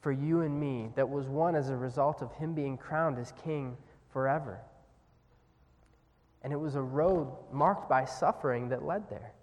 for 0.00 0.12
you 0.12 0.42
and 0.42 0.58
me 0.58 0.90
that 0.94 1.08
was 1.08 1.26
won 1.26 1.54
as 1.54 1.70
a 1.70 1.76
result 1.76 2.22
of 2.22 2.32
him 2.34 2.54
being 2.54 2.76
crowned 2.76 3.18
as 3.18 3.32
king 3.44 3.76
forever. 4.10 4.60
And 6.48 6.52
it 6.54 6.58
was 6.58 6.76
a 6.76 6.82
road 6.82 7.30
marked 7.52 7.90
by 7.90 8.06
suffering 8.06 8.70
that 8.70 8.82
led 8.82 9.10
there. 9.10 9.34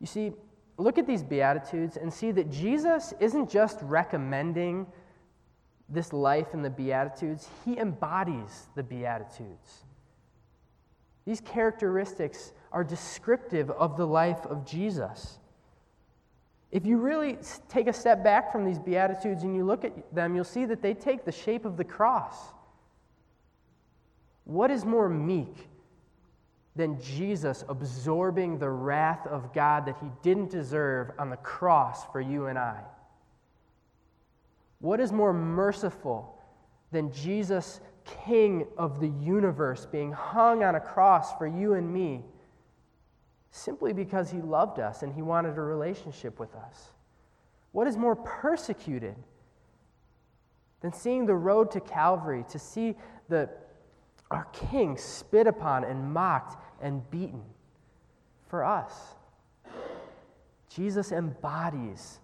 You 0.00 0.06
see, 0.06 0.32
look 0.78 0.96
at 0.96 1.06
these 1.06 1.22
Beatitudes 1.22 1.98
and 1.98 2.10
see 2.10 2.32
that 2.32 2.50
Jesus 2.50 3.12
isn't 3.20 3.50
just 3.50 3.78
recommending 3.82 4.86
this 5.90 6.14
life 6.14 6.54
in 6.54 6.62
the 6.62 6.70
Beatitudes, 6.70 7.50
he 7.66 7.76
embodies 7.76 8.68
the 8.76 8.82
Beatitudes. 8.82 9.84
These 11.26 11.42
characteristics 11.42 12.54
are 12.72 12.82
descriptive 12.82 13.70
of 13.72 13.98
the 13.98 14.06
life 14.06 14.46
of 14.46 14.64
Jesus. 14.64 15.38
If 16.70 16.86
you 16.86 16.96
really 16.96 17.36
take 17.68 17.88
a 17.88 17.92
step 17.92 18.24
back 18.24 18.50
from 18.50 18.64
these 18.64 18.78
Beatitudes 18.78 19.42
and 19.42 19.54
you 19.54 19.66
look 19.66 19.84
at 19.84 20.14
them, 20.14 20.34
you'll 20.34 20.44
see 20.44 20.64
that 20.64 20.80
they 20.80 20.94
take 20.94 21.26
the 21.26 21.32
shape 21.32 21.66
of 21.66 21.76
the 21.76 21.84
cross. 21.84 22.54
What 24.44 24.70
is 24.70 24.84
more 24.84 25.08
meek 25.08 25.68
than 26.74 27.00
Jesus 27.00 27.64
absorbing 27.68 28.58
the 28.58 28.70
wrath 28.70 29.26
of 29.26 29.52
God 29.52 29.86
that 29.86 29.96
he 30.00 30.08
didn't 30.22 30.50
deserve 30.50 31.10
on 31.18 31.30
the 31.30 31.36
cross 31.36 32.04
for 32.10 32.20
you 32.20 32.46
and 32.46 32.58
I? 32.58 32.80
What 34.80 35.00
is 35.00 35.12
more 35.12 35.32
merciful 35.32 36.38
than 36.90 37.12
Jesus, 37.12 37.80
King 38.24 38.66
of 38.76 39.00
the 39.00 39.08
universe, 39.08 39.86
being 39.86 40.12
hung 40.12 40.64
on 40.64 40.74
a 40.74 40.80
cross 40.80 41.36
for 41.38 41.46
you 41.46 41.74
and 41.74 41.92
me 41.92 42.24
simply 43.50 43.92
because 43.92 44.30
he 44.30 44.40
loved 44.40 44.80
us 44.80 45.02
and 45.02 45.12
he 45.12 45.22
wanted 45.22 45.56
a 45.56 45.60
relationship 45.60 46.40
with 46.40 46.54
us? 46.56 46.90
What 47.70 47.86
is 47.86 47.96
more 47.96 48.16
persecuted 48.16 49.14
than 50.80 50.92
seeing 50.92 51.26
the 51.26 51.34
road 51.34 51.70
to 51.70 51.80
Calvary, 51.80 52.44
to 52.50 52.58
see 52.58 52.96
the, 53.28 53.48
our 54.32 54.46
King 54.52 54.96
spit 54.96 55.46
upon 55.46 55.84
and 55.84 56.12
mocked 56.12 56.56
and 56.80 57.08
beaten 57.10 57.42
for 58.48 58.64
us? 58.64 58.92
Jesus 60.68 61.12
embodies 61.12 62.18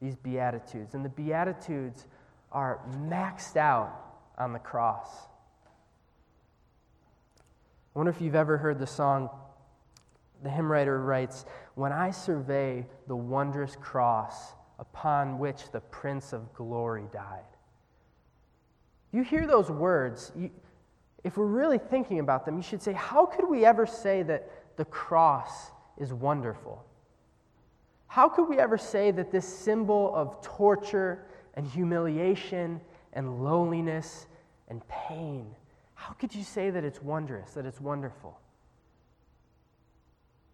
these 0.00 0.16
Beatitudes, 0.16 0.94
and 0.94 1.04
the 1.04 1.08
Beatitudes 1.08 2.06
are 2.50 2.80
maxed 3.08 3.56
out 3.56 3.92
on 4.36 4.52
the 4.52 4.58
cross. 4.58 5.08
I 7.94 7.98
wonder 7.98 8.10
if 8.10 8.20
you've 8.20 8.34
ever 8.34 8.58
heard 8.58 8.78
the 8.78 8.86
song 8.86 9.30
the 10.42 10.50
hymn 10.50 10.70
writer 10.70 11.00
writes, 11.00 11.44
When 11.74 11.92
I 11.92 12.10
survey 12.10 12.86
the 13.06 13.16
wondrous 13.16 13.76
cross 13.76 14.54
upon 14.78 15.38
which 15.38 15.70
the 15.70 15.80
Prince 15.80 16.32
of 16.32 16.52
Glory 16.54 17.04
died. 17.12 17.44
You 19.12 19.22
hear 19.22 19.46
those 19.46 19.70
words, 19.70 20.32
if 21.24 21.36
we're 21.36 21.46
really 21.46 21.78
thinking 21.78 22.18
about 22.18 22.44
them, 22.44 22.56
you 22.56 22.62
should 22.62 22.82
say, 22.82 22.92
How 22.92 23.26
could 23.26 23.48
we 23.48 23.64
ever 23.64 23.86
say 23.86 24.22
that 24.24 24.50
the 24.76 24.84
cross 24.84 25.70
is 25.98 26.12
wonderful? 26.12 26.84
How 28.06 28.28
could 28.28 28.48
we 28.48 28.58
ever 28.58 28.76
say 28.76 29.10
that 29.12 29.30
this 29.30 29.46
symbol 29.46 30.14
of 30.14 30.42
torture 30.42 31.24
and 31.54 31.66
humiliation 31.66 32.80
and 33.12 33.42
loneliness 33.42 34.26
and 34.68 34.86
pain, 34.88 35.46
how 35.94 36.12
could 36.14 36.34
you 36.34 36.42
say 36.42 36.70
that 36.70 36.84
it's 36.84 37.00
wondrous, 37.00 37.52
that 37.52 37.64
it's 37.64 37.80
wonderful? 37.80 38.38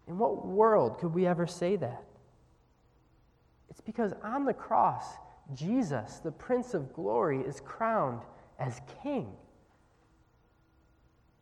In 0.07 0.17
what 0.17 0.45
world 0.45 0.99
could 0.99 1.13
we 1.13 1.25
ever 1.25 1.45
say 1.47 1.75
that? 1.75 2.03
It's 3.69 3.81
because 3.81 4.13
on 4.23 4.45
the 4.45 4.53
cross, 4.53 5.05
Jesus, 5.53 6.19
the 6.23 6.31
Prince 6.31 6.73
of 6.73 6.93
Glory, 6.93 7.41
is 7.41 7.59
crowned 7.61 8.21
as 8.59 8.81
King. 9.03 9.31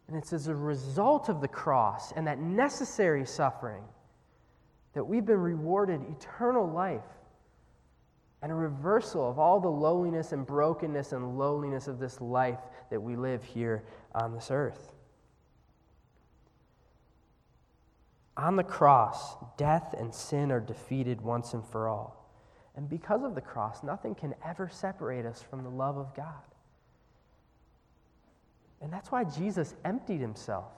And 0.07 0.15
it's 0.15 0.31
as 0.31 0.47
a 0.47 0.55
result 0.55 1.29
of 1.29 1.41
the 1.41 1.47
cross 1.47 2.13
and 2.13 2.27
that 2.27 2.39
necessary 2.39 3.25
suffering 3.25 3.83
that 4.93 5.03
we've 5.03 5.25
been 5.25 5.39
rewarded 5.39 6.01
eternal 6.09 6.67
life 6.67 7.01
and 8.41 8.51
a 8.51 8.55
reversal 8.55 9.29
of 9.29 9.39
all 9.39 9.59
the 9.59 9.67
lowliness 9.67 10.31
and 10.31 10.45
brokenness 10.45 11.11
and 11.11 11.37
lowliness 11.37 11.87
of 11.87 11.99
this 11.99 12.21
life 12.21 12.59
that 12.89 13.01
we 13.01 13.15
live 13.15 13.43
here 13.43 13.83
on 14.13 14.33
this 14.33 14.49
earth. 14.51 14.93
On 18.37 18.55
the 18.55 18.63
cross, 18.63 19.35
death 19.57 19.95
and 19.97 20.13
sin 20.13 20.51
are 20.51 20.59
defeated 20.59 21.21
once 21.21 21.53
and 21.53 21.65
for 21.65 21.87
all. 21.87 22.31
And 22.75 22.87
because 22.87 23.23
of 23.23 23.33
the 23.33 23.41
cross, 23.41 23.83
nothing 23.83 24.13
can 24.13 24.35
ever 24.45 24.69
separate 24.69 25.25
us 25.25 25.41
from 25.41 25.63
the 25.63 25.69
love 25.69 25.97
of 25.97 26.15
God. 26.15 26.46
And 28.81 28.91
that's 28.91 29.11
why 29.11 29.23
Jesus 29.23 29.75
emptied 29.83 30.21
himself. 30.21 30.71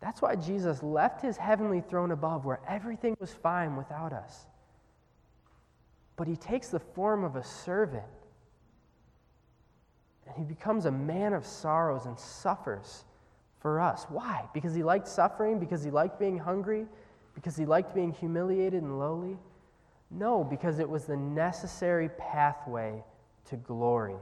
That's 0.00 0.22
why 0.22 0.36
Jesus 0.36 0.82
left 0.82 1.20
his 1.20 1.36
heavenly 1.36 1.82
throne 1.82 2.10
above 2.10 2.44
where 2.44 2.60
everything 2.66 3.16
was 3.20 3.32
fine 3.32 3.76
without 3.76 4.12
us. 4.12 4.46
But 6.16 6.26
he 6.26 6.36
takes 6.36 6.68
the 6.68 6.78
form 6.80 7.24
of 7.24 7.36
a 7.36 7.44
servant. 7.44 8.04
And 10.26 10.36
he 10.36 10.44
becomes 10.44 10.86
a 10.86 10.90
man 10.90 11.32
of 11.32 11.44
sorrows 11.44 12.06
and 12.06 12.18
suffers 12.18 13.04
for 13.60 13.80
us. 13.80 14.06
Why? 14.08 14.46
Because 14.54 14.74
he 14.74 14.82
liked 14.82 15.08
suffering? 15.08 15.58
Because 15.58 15.82
he 15.82 15.90
liked 15.90 16.18
being 16.18 16.38
hungry? 16.38 16.86
Because 17.34 17.56
he 17.56 17.66
liked 17.66 17.94
being 17.94 18.12
humiliated 18.12 18.82
and 18.82 18.98
lowly? 18.98 19.38
No, 20.10 20.44
because 20.44 20.78
it 20.78 20.88
was 20.88 21.04
the 21.04 21.16
necessary 21.16 22.08
pathway 22.18 23.02
to 23.46 23.56
glory. 23.56 24.16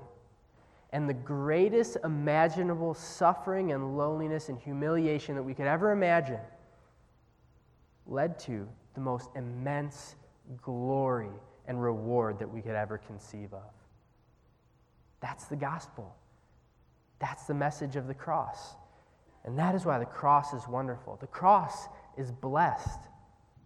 And 0.90 1.08
the 1.08 1.14
greatest 1.14 1.98
imaginable 2.02 2.94
suffering 2.94 3.72
and 3.72 3.96
loneliness 3.96 4.48
and 4.48 4.58
humiliation 4.58 5.34
that 5.34 5.42
we 5.42 5.54
could 5.54 5.66
ever 5.66 5.92
imagine 5.92 6.40
led 8.06 8.38
to 8.40 8.66
the 8.94 9.00
most 9.00 9.28
immense 9.36 10.16
glory 10.62 11.30
and 11.66 11.82
reward 11.82 12.38
that 12.38 12.50
we 12.50 12.62
could 12.62 12.74
ever 12.74 12.96
conceive 12.98 13.52
of. 13.52 13.70
That's 15.20 15.44
the 15.44 15.56
gospel. 15.56 16.16
That's 17.18 17.44
the 17.44 17.54
message 17.54 17.96
of 17.96 18.06
the 18.06 18.14
cross. 18.14 18.74
And 19.44 19.58
that 19.58 19.74
is 19.74 19.84
why 19.84 19.98
the 19.98 20.06
cross 20.06 20.54
is 20.54 20.66
wonderful. 20.66 21.18
The 21.20 21.26
cross 21.26 21.88
is 22.16 22.32
blessed 22.32 23.00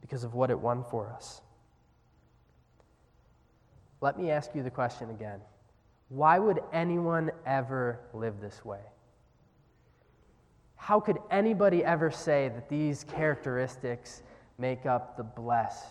because 0.01 0.25
of 0.25 0.35
what 0.35 0.51
it 0.51 0.59
won 0.59 0.85
for 0.91 1.09
us. 1.09 1.41
Let 4.01 4.19
me 4.19 4.31
ask 4.31 4.55
you 4.55 4.63
the 4.63 4.71
question 4.71 5.11
again 5.11 5.41
Why 6.13 6.39
would 6.39 6.61
anyone 6.75 7.31
ever 7.47 7.99
live 8.13 8.39
this 8.39 8.63
way? 8.67 8.83
How 10.77 11.01
could 11.01 11.17
anybody 11.31 11.83
ever 11.83 12.11
say 12.11 12.51
that 12.51 12.69
these 12.69 13.05
characteristics 13.05 14.23
make 14.59 14.85
up 14.85 15.17
the 15.17 15.23
blessed 15.23 15.87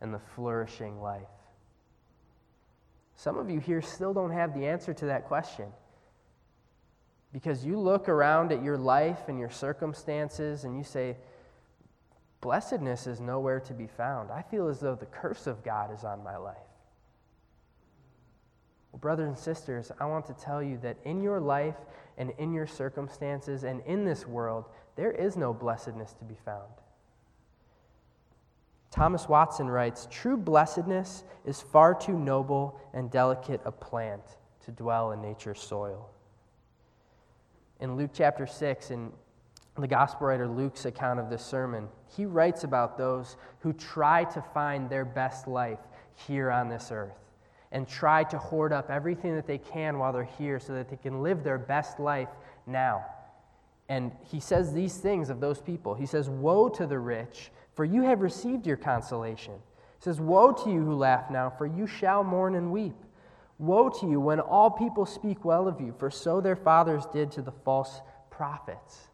and 0.00 0.12
the 0.12 0.18
flourishing 0.18 1.00
life? 1.00 1.22
Some 3.14 3.38
of 3.38 3.48
you 3.48 3.60
here 3.60 3.80
still 3.80 4.12
don't 4.12 4.32
have 4.32 4.54
the 4.54 4.66
answer 4.66 4.92
to 4.92 5.04
that 5.04 5.28
question. 5.28 5.66
Because 7.32 7.64
you 7.64 7.78
look 7.78 8.08
around 8.08 8.50
at 8.50 8.64
your 8.64 8.76
life 8.76 9.28
and 9.28 9.38
your 9.38 9.50
circumstances 9.50 10.64
and 10.64 10.76
you 10.76 10.82
say, 10.82 11.16
blessedness 12.40 13.06
is 13.06 13.20
nowhere 13.20 13.60
to 13.60 13.72
be 13.72 13.86
found. 13.86 14.32
I 14.32 14.42
feel 14.42 14.66
as 14.66 14.80
though 14.80 14.96
the 14.96 15.06
curse 15.06 15.46
of 15.46 15.62
God 15.62 15.94
is 15.94 16.02
on 16.02 16.24
my 16.24 16.36
life. 16.36 16.56
Well, 18.92 19.00
brothers 19.00 19.28
and 19.28 19.38
sisters, 19.38 19.92
I 20.00 20.06
want 20.06 20.26
to 20.26 20.34
tell 20.34 20.62
you 20.62 20.78
that 20.78 20.96
in 21.04 21.22
your 21.22 21.40
life 21.40 21.76
and 22.18 22.32
in 22.38 22.52
your 22.52 22.66
circumstances 22.66 23.64
and 23.64 23.82
in 23.86 24.04
this 24.04 24.26
world, 24.26 24.66
there 24.96 25.12
is 25.12 25.36
no 25.36 25.52
blessedness 25.52 26.12
to 26.14 26.24
be 26.24 26.36
found. 26.44 26.72
Thomas 28.90 29.28
Watson 29.28 29.68
writes 29.68 30.08
True 30.10 30.36
blessedness 30.36 31.24
is 31.44 31.60
far 31.60 31.94
too 31.94 32.18
noble 32.18 32.80
and 32.92 33.10
delicate 33.10 33.60
a 33.64 33.72
plant 33.72 34.22
to 34.64 34.72
dwell 34.72 35.12
in 35.12 35.22
nature's 35.22 35.60
soil 35.60 36.10
in 37.80 37.96
Luke 37.96 38.10
chapter 38.12 38.46
6, 38.46 38.90
in 38.90 39.10
the 39.78 39.88
gospel 39.88 40.26
writer 40.26 40.46
Luke's 40.46 40.84
account 40.84 41.18
of 41.18 41.30
this 41.30 41.44
sermon, 41.44 41.88
he 42.14 42.26
writes 42.26 42.64
about 42.64 42.98
those 42.98 43.36
who 43.60 43.72
try 43.72 44.24
to 44.24 44.42
find 44.42 44.88
their 44.88 45.04
best 45.04 45.48
life 45.48 45.78
here 46.14 46.50
on 46.50 46.68
this 46.68 46.90
earth 46.92 47.16
and 47.72 47.88
try 47.88 48.24
to 48.24 48.38
hoard 48.38 48.72
up 48.72 48.90
everything 48.90 49.34
that 49.36 49.46
they 49.46 49.58
can 49.58 49.98
while 49.98 50.12
they're 50.12 50.24
here 50.24 50.58
so 50.58 50.72
that 50.72 50.88
they 50.88 50.96
can 50.96 51.22
live 51.22 51.44
their 51.44 51.58
best 51.58 52.00
life 52.00 52.28
now. 52.66 53.04
And 53.88 54.12
he 54.30 54.40
says 54.40 54.72
these 54.72 54.96
things 54.96 55.30
of 55.30 55.40
those 55.40 55.60
people. 55.60 55.94
He 55.94 56.06
says, 56.06 56.28
Woe 56.28 56.68
to 56.70 56.86
the 56.86 56.98
rich, 56.98 57.50
for 57.74 57.84
you 57.84 58.02
have 58.02 58.20
received 58.20 58.66
your 58.66 58.76
consolation. 58.76 59.54
He 59.54 60.04
says, 60.04 60.20
Woe 60.20 60.52
to 60.52 60.70
you 60.70 60.84
who 60.84 60.94
laugh 60.94 61.30
now, 61.30 61.50
for 61.50 61.66
you 61.66 61.86
shall 61.86 62.24
mourn 62.24 62.54
and 62.54 62.70
weep. 62.70 62.94
Woe 63.58 63.88
to 63.88 64.08
you 64.08 64.20
when 64.20 64.40
all 64.40 64.70
people 64.70 65.04
speak 65.04 65.44
well 65.44 65.68
of 65.68 65.80
you, 65.80 65.94
for 65.98 66.10
so 66.10 66.40
their 66.40 66.56
fathers 66.56 67.04
did 67.12 67.30
to 67.32 67.42
the 67.42 67.52
false 67.52 68.00
prophets. 68.30 69.08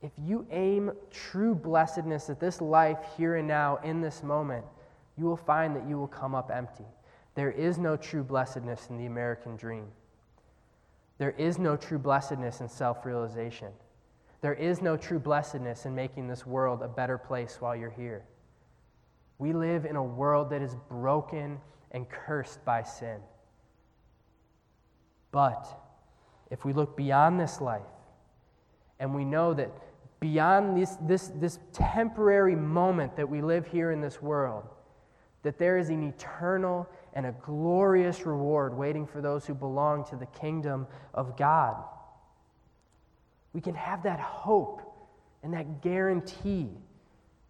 If 0.00 0.12
you 0.18 0.46
aim 0.50 0.92
true 1.10 1.54
blessedness 1.54 2.28
at 2.28 2.38
this 2.38 2.60
life 2.60 2.98
here 3.16 3.36
and 3.36 3.48
now 3.48 3.78
in 3.82 4.02
this 4.02 4.22
moment, 4.22 4.66
you 5.16 5.24
will 5.24 5.36
find 5.36 5.76
that 5.76 5.88
you 5.88 5.98
will 5.98 6.08
come 6.08 6.34
up 6.34 6.50
empty. 6.52 6.84
There 7.34 7.50
is 7.50 7.78
no 7.78 7.96
true 7.96 8.22
blessedness 8.22 8.88
in 8.90 8.98
the 8.98 9.06
American 9.06 9.56
dream. 9.56 9.86
There 11.18 11.32
is 11.32 11.58
no 11.58 11.76
true 11.76 11.98
blessedness 11.98 12.60
in 12.60 12.68
self 12.68 13.04
realization. 13.04 13.68
There 14.40 14.54
is 14.54 14.82
no 14.82 14.96
true 14.96 15.18
blessedness 15.18 15.86
in 15.86 15.94
making 15.94 16.28
this 16.28 16.44
world 16.44 16.82
a 16.82 16.88
better 16.88 17.16
place 17.16 17.56
while 17.60 17.74
you're 17.74 17.90
here. 17.90 18.24
We 19.38 19.52
live 19.52 19.84
in 19.84 19.96
a 19.96 20.02
world 20.02 20.50
that 20.50 20.62
is 20.62 20.76
broken 20.88 21.58
and 21.92 22.08
cursed 22.08 22.64
by 22.64 22.82
sin. 22.82 23.20
But 25.32 25.66
if 26.50 26.64
we 26.64 26.72
look 26.72 26.96
beyond 26.96 27.40
this 27.40 27.60
life 27.60 27.82
and 29.00 29.14
we 29.14 29.24
know 29.24 29.54
that 29.54 29.70
beyond 30.20 30.76
this, 30.76 30.96
this, 31.02 31.32
this 31.36 31.58
temporary 31.72 32.54
moment 32.54 33.16
that 33.16 33.28
we 33.28 33.42
live 33.42 33.66
here 33.66 33.90
in 33.92 34.00
this 34.00 34.22
world, 34.22 34.64
that 35.44 35.58
there 35.58 35.78
is 35.78 35.90
an 35.90 36.02
eternal 36.02 36.88
and 37.12 37.26
a 37.26 37.32
glorious 37.42 38.26
reward 38.26 38.76
waiting 38.76 39.06
for 39.06 39.20
those 39.20 39.46
who 39.46 39.54
belong 39.54 40.04
to 40.06 40.16
the 40.16 40.26
kingdom 40.26 40.86
of 41.12 41.36
God. 41.36 41.76
We 43.52 43.60
can 43.60 43.74
have 43.76 44.02
that 44.02 44.18
hope 44.18 44.82
and 45.42 45.54
that 45.54 45.82
guarantee 45.82 46.70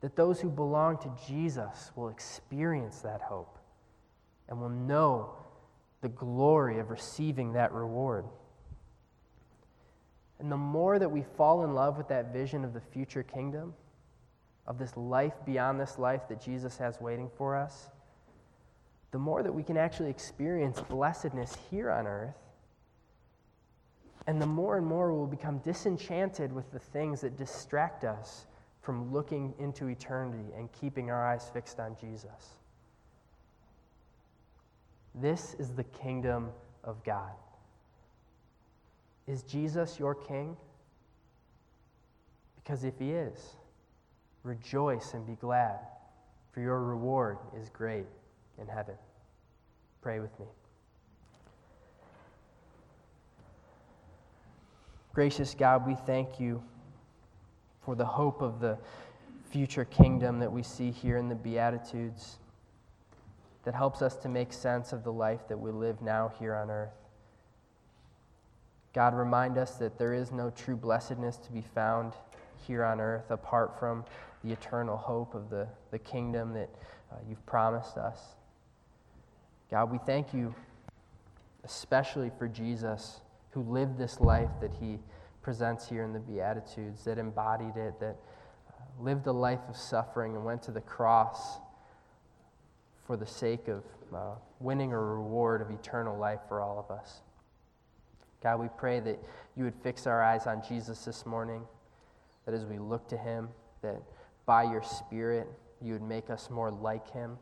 that 0.03 0.17
those 0.17 0.41
who 0.41 0.51
belong 0.51 0.99
to 0.99 1.17
Jesus 1.27 1.93
will 1.97 2.09
experience 2.09 2.99
that 2.99 3.23
hope 3.23 3.59
and 4.49 4.61
will 4.61 4.69
know 4.69 5.31
the 6.03 6.09
glory 6.11 6.79
of 6.81 6.91
receiving 6.91 7.55
that 7.55 7.73
reward. 7.73 8.27
And 10.39 10.53
the 10.53 10.57
more 10.57 10.99
that 10.99 11.11
we 11.11 11.23
fall 11.37 11.65
in 11.65 11.73
love 11.73 11.97
with 11.97 12.09
that 12.09 12.33
vision 12.33 12.65
of 12.65 12.75
the 12.75 12.81
future 12.81 13.23
kingdom, 13.23 13.73
of 14.67 14.79
this 14.79 14.97
life 14.97 15.35
beyond 15.45 15.79
this 15.79 15.99
life 15.99 16.29
that 16.29 16.41
Jesus 16.41 16.79
has 16.79 17.01
waiting 17.01 17.31
for 17.37 17.57
us, 17.57 17.91
the 19.11 19.19
more 19.19 19.43
that 19.43 19.53
we 19.53 19.63
can 19.63 19.77
actually 19.77 20.11
experience 20.11 20.81
blessedness 20.89 21.57
here 21.71 21.91
on 21.91 22.07
earth. 22.07 22.35
And 24.27 24.41
the 24.41 24.47
more 24.47 24.79
and 24.79 24.87
more 24.87 25.13
we'll 25.13 25.27
become 25.27 25.59
disenchanted 25.59 26.53
with 26.53 26.73
the 26.73 26.79
things 26.79 27.21
that 27.21 27.37
distract 27.37 28.05
us 28.05 28.47
from 28.81 29.13
looking 29.13 29.55
into 29.59 29.89
eternity 29.89 30.53
and 30.57 30.71
keeping 30.73 31.11
our 31.11 31.27
eyes 31.27 31.51
fixed 31.53 31.79
on 31.79 31.97
Jesus. 32.01 32.55
This 35.15 35.55
is 35.59 35.75
the 35.75 35.85
kingdom 35.85 36.51
of 36.83 37.03
God. 37.05 37.33
Is 39.27 39.43
Jesus 39.43 39.99
your 39.99 40.15
king? 40.15 40.57
Because 42.57 42.85
if 42.85 42.99
he 42.99 43.13
is, 43.13 43.39
rejoice 44.45 45.15
and 45.15 45.27
be 45.27 45.35
glad, 45.35 45.79
for 46.53 46.61
your 46.61 46.81
reward 46.81 47.39
is 47.61 47.69
great 47.71 48.07
in 48.61 48.69
heaven. 48.69 48.95
Pray 50.03 50.21
with 50.21 50.39
me. 50.39 50.47
Gracious 55.15 55.55
God, 55.55 55.87
we 55.87 55.95
thank 55.95 56.39
you 56.39 56.63
for 57.85 57.95
the 57.95 58.05
hope 58.05 58.43
of 58.43 58.61
the 58.61 58.79
future 59.51 59.85
kingdom 59.85 60.41
that 60.41 60.53
we 60.53 60.63
see 60.63 60.91
here 60.91 61.17
in 61.17 61.29
the 61.29 61.35
Beatitudes 61.35 62.39
that 63.65 63.75
helps 63.75 64.03
us 64.03 64.17
to 64.17 64.29
make 64.29 64.53
sense 64.53 64.93
of 64.93 65.05
the 65.05 65.13
life 65.13 65.49
that 65.49 65.59
we 65.59 65.71
live 65.71 66.03
now 66.03 66.33
here 66.39 66.55
on 66.55 66.71
earth. 66.71 66.91
God, 68.93 69.15
remind 69.15 69.57
us 69.57 69.77
that 69.77 69.99
there 69.99 70.13
is 70.13 70.33
no 70.33 70.51
true 70.51 70.77
blessedness 70.77 71.37
to 71.39 71.53
be 71.53 71.63
found 71.63 72.13
here 72.67 72.85
on 72.85 73.01
earth 73.01 73.31
apart 73.31 73.79
from 73.79 74.05
the 74.43 74.53
eternal 74.53 74.97
hope 74.97 75.35
of 75.35 75.51
the, 75.51 75.67
the 75.91 75.99
kingdom 75.99 76.53
that 76.55 76.71
uh, 77.13 77.17
you've 77.29 77.45
promised 77.47 77.97
us. 77.97 78.21
God, 79.71 79.91
we 79.91 79.99
thank 80.07 80.35
you 80.35 80.55
especially 81.65 82.31
for 82.39 82.47
Jesus, 82.47 83.21
who 83.51 83.63
lived 83.63 83.99
this 83.99 84.21
life 84.21 84.51
that 84.61 84.73
he 84.81 84.99
presents 85.43 85.89
here 85.89 86.05
in 86.05 86.13
the 86.13 86.21
Beatitudes, 86.21 87.05
that 87.05 87.19
embodied 87.19 87.77
it, 87.77 87.99
that 88.01 88.17
uh, 88.69 89.03
lived 89.03 89.27
a 89.27 89.33
life 89.33 89.61
of 89.69 89.77
suffering 89.77 90.37
and 90.37 90.45
went 90.45 90.63
to 90.63 90.71
the 90.71 90.81
cross 90.81 91.59
for 93.07 93.17
the 93.17 93.27
sake 93.27 93.69
of 93.69 93.83
uh, 94.15 94.35
winning 94.61 94.93
a 94.93 94.99
reward 94.99 95.61
of 95.61 95.71
eternal 95.71 96.17
life 96.17 96.41
for 96.49 96.61
all 96.61 96.79
of 96.79 96.95
us. 96.95 97.21
God, 98.43 98.61
we 98.61 98.69
pray 98.77 99.01
that 99.01 99.19
you 99.57 99.65
would 99.65 99.75
fix 99.83 100.07
our 100.07 100.23
eyes 100.23 100.47
on 100.47 100.63
Jesus 100.67 101.05
this 101.05 101.25
morning, 101.25 101.63
that 102.45 102.55
as 102.55 102.65
we 102.65 102.79
look 102.79 103.09
to 103.09 103.17
him, 103.17 103.49
that 103.83 104.03
by 104.47 104.65
your 104.65 104.83
Spirit, 104.83 105.49
you 105.81 105.93
would 105.93 106.03
make 106.03 106.31
us 106.31 106.51
more 106.51 106.71
like 106.71 107.11
him. 107.11 107.39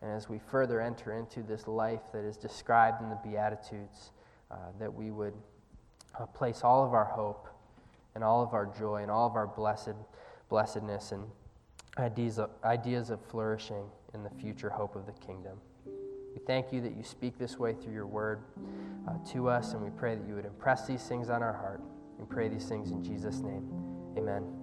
And 0.00 0.10
as 0.10 0.28
we 0.28 0.38
further 0.38 0.80
enter 0.80 1.12
into 1.12 1.42
this 1.42 1.66
life 1.66 2.00
that 2.12 2.24
is 2.24 2.36
described 2.36 3.02
in 3.02 3.08
the 3.08 3.18
Beatitudes, 3.24 4.12
uh, 4.50 4.56
that 4.78 4.92
we 4.92 5.10
would 5.10 5.34
uh, 6.18 6.26
place 6.26 6.62
all 6.62 6.84
of 6.84 6.94
our 6.94 7.04
hope 7.04 7.48
and 8.14 8.22
all 8.24 8.42
of 8.42 8.54
our 8.54 8.66
joy 8.66 9.02
and 9.02 9.10
all 9.10 9.26
of 9.26 9.34
our 9.34 9.46
blessed 9.46 9.94
blessedness 10.48 11.12
and 11.12 11.24
ideas 11.98 12.38
of, 12.38 12.50
ideas 12.64 13.10
of 13.10 13.20
flourishing 13.26 13.84
in 14.14 14.22
the 14.22 14.30
future 14.30 14.70
hope 14.70 14.96
of 14.96 15.06
the 15.06 15.12
kingdom. 15.12 15.58
We 15.86 16.40
thank 16.46 16.72
you 16.72 16.80
that 16.82 16.96
you 16.96 17.02
speak 17.02 17.38
this 17.38 17.58
way 17.58 17.74
through 17.74 17.92
your 17.92 18.06
word 18.06 18.40
uh, 19.06 19.14
to 19.32 19.48
us, 19.48 19.72
and 19.72 19.82
we 19.82 19.90
pray 19.90 20.14
that 20.14 20.26
you 20.26 20.34
would 20.34 20.46
impress 20.46 20.86
these 20.86 21.02
things 21.02 21.28
on 21.28 21.42
our 21.42 21.52
heart. 21.52 21.82
We 22.18 22.26
pray 22.26 22.48
these 22.48 22.66
things 22.66 22.90
in 22.90 23.02
Jesus' 23.02 23.40
name. 23.40 23.87
Amen. 24.18 24.48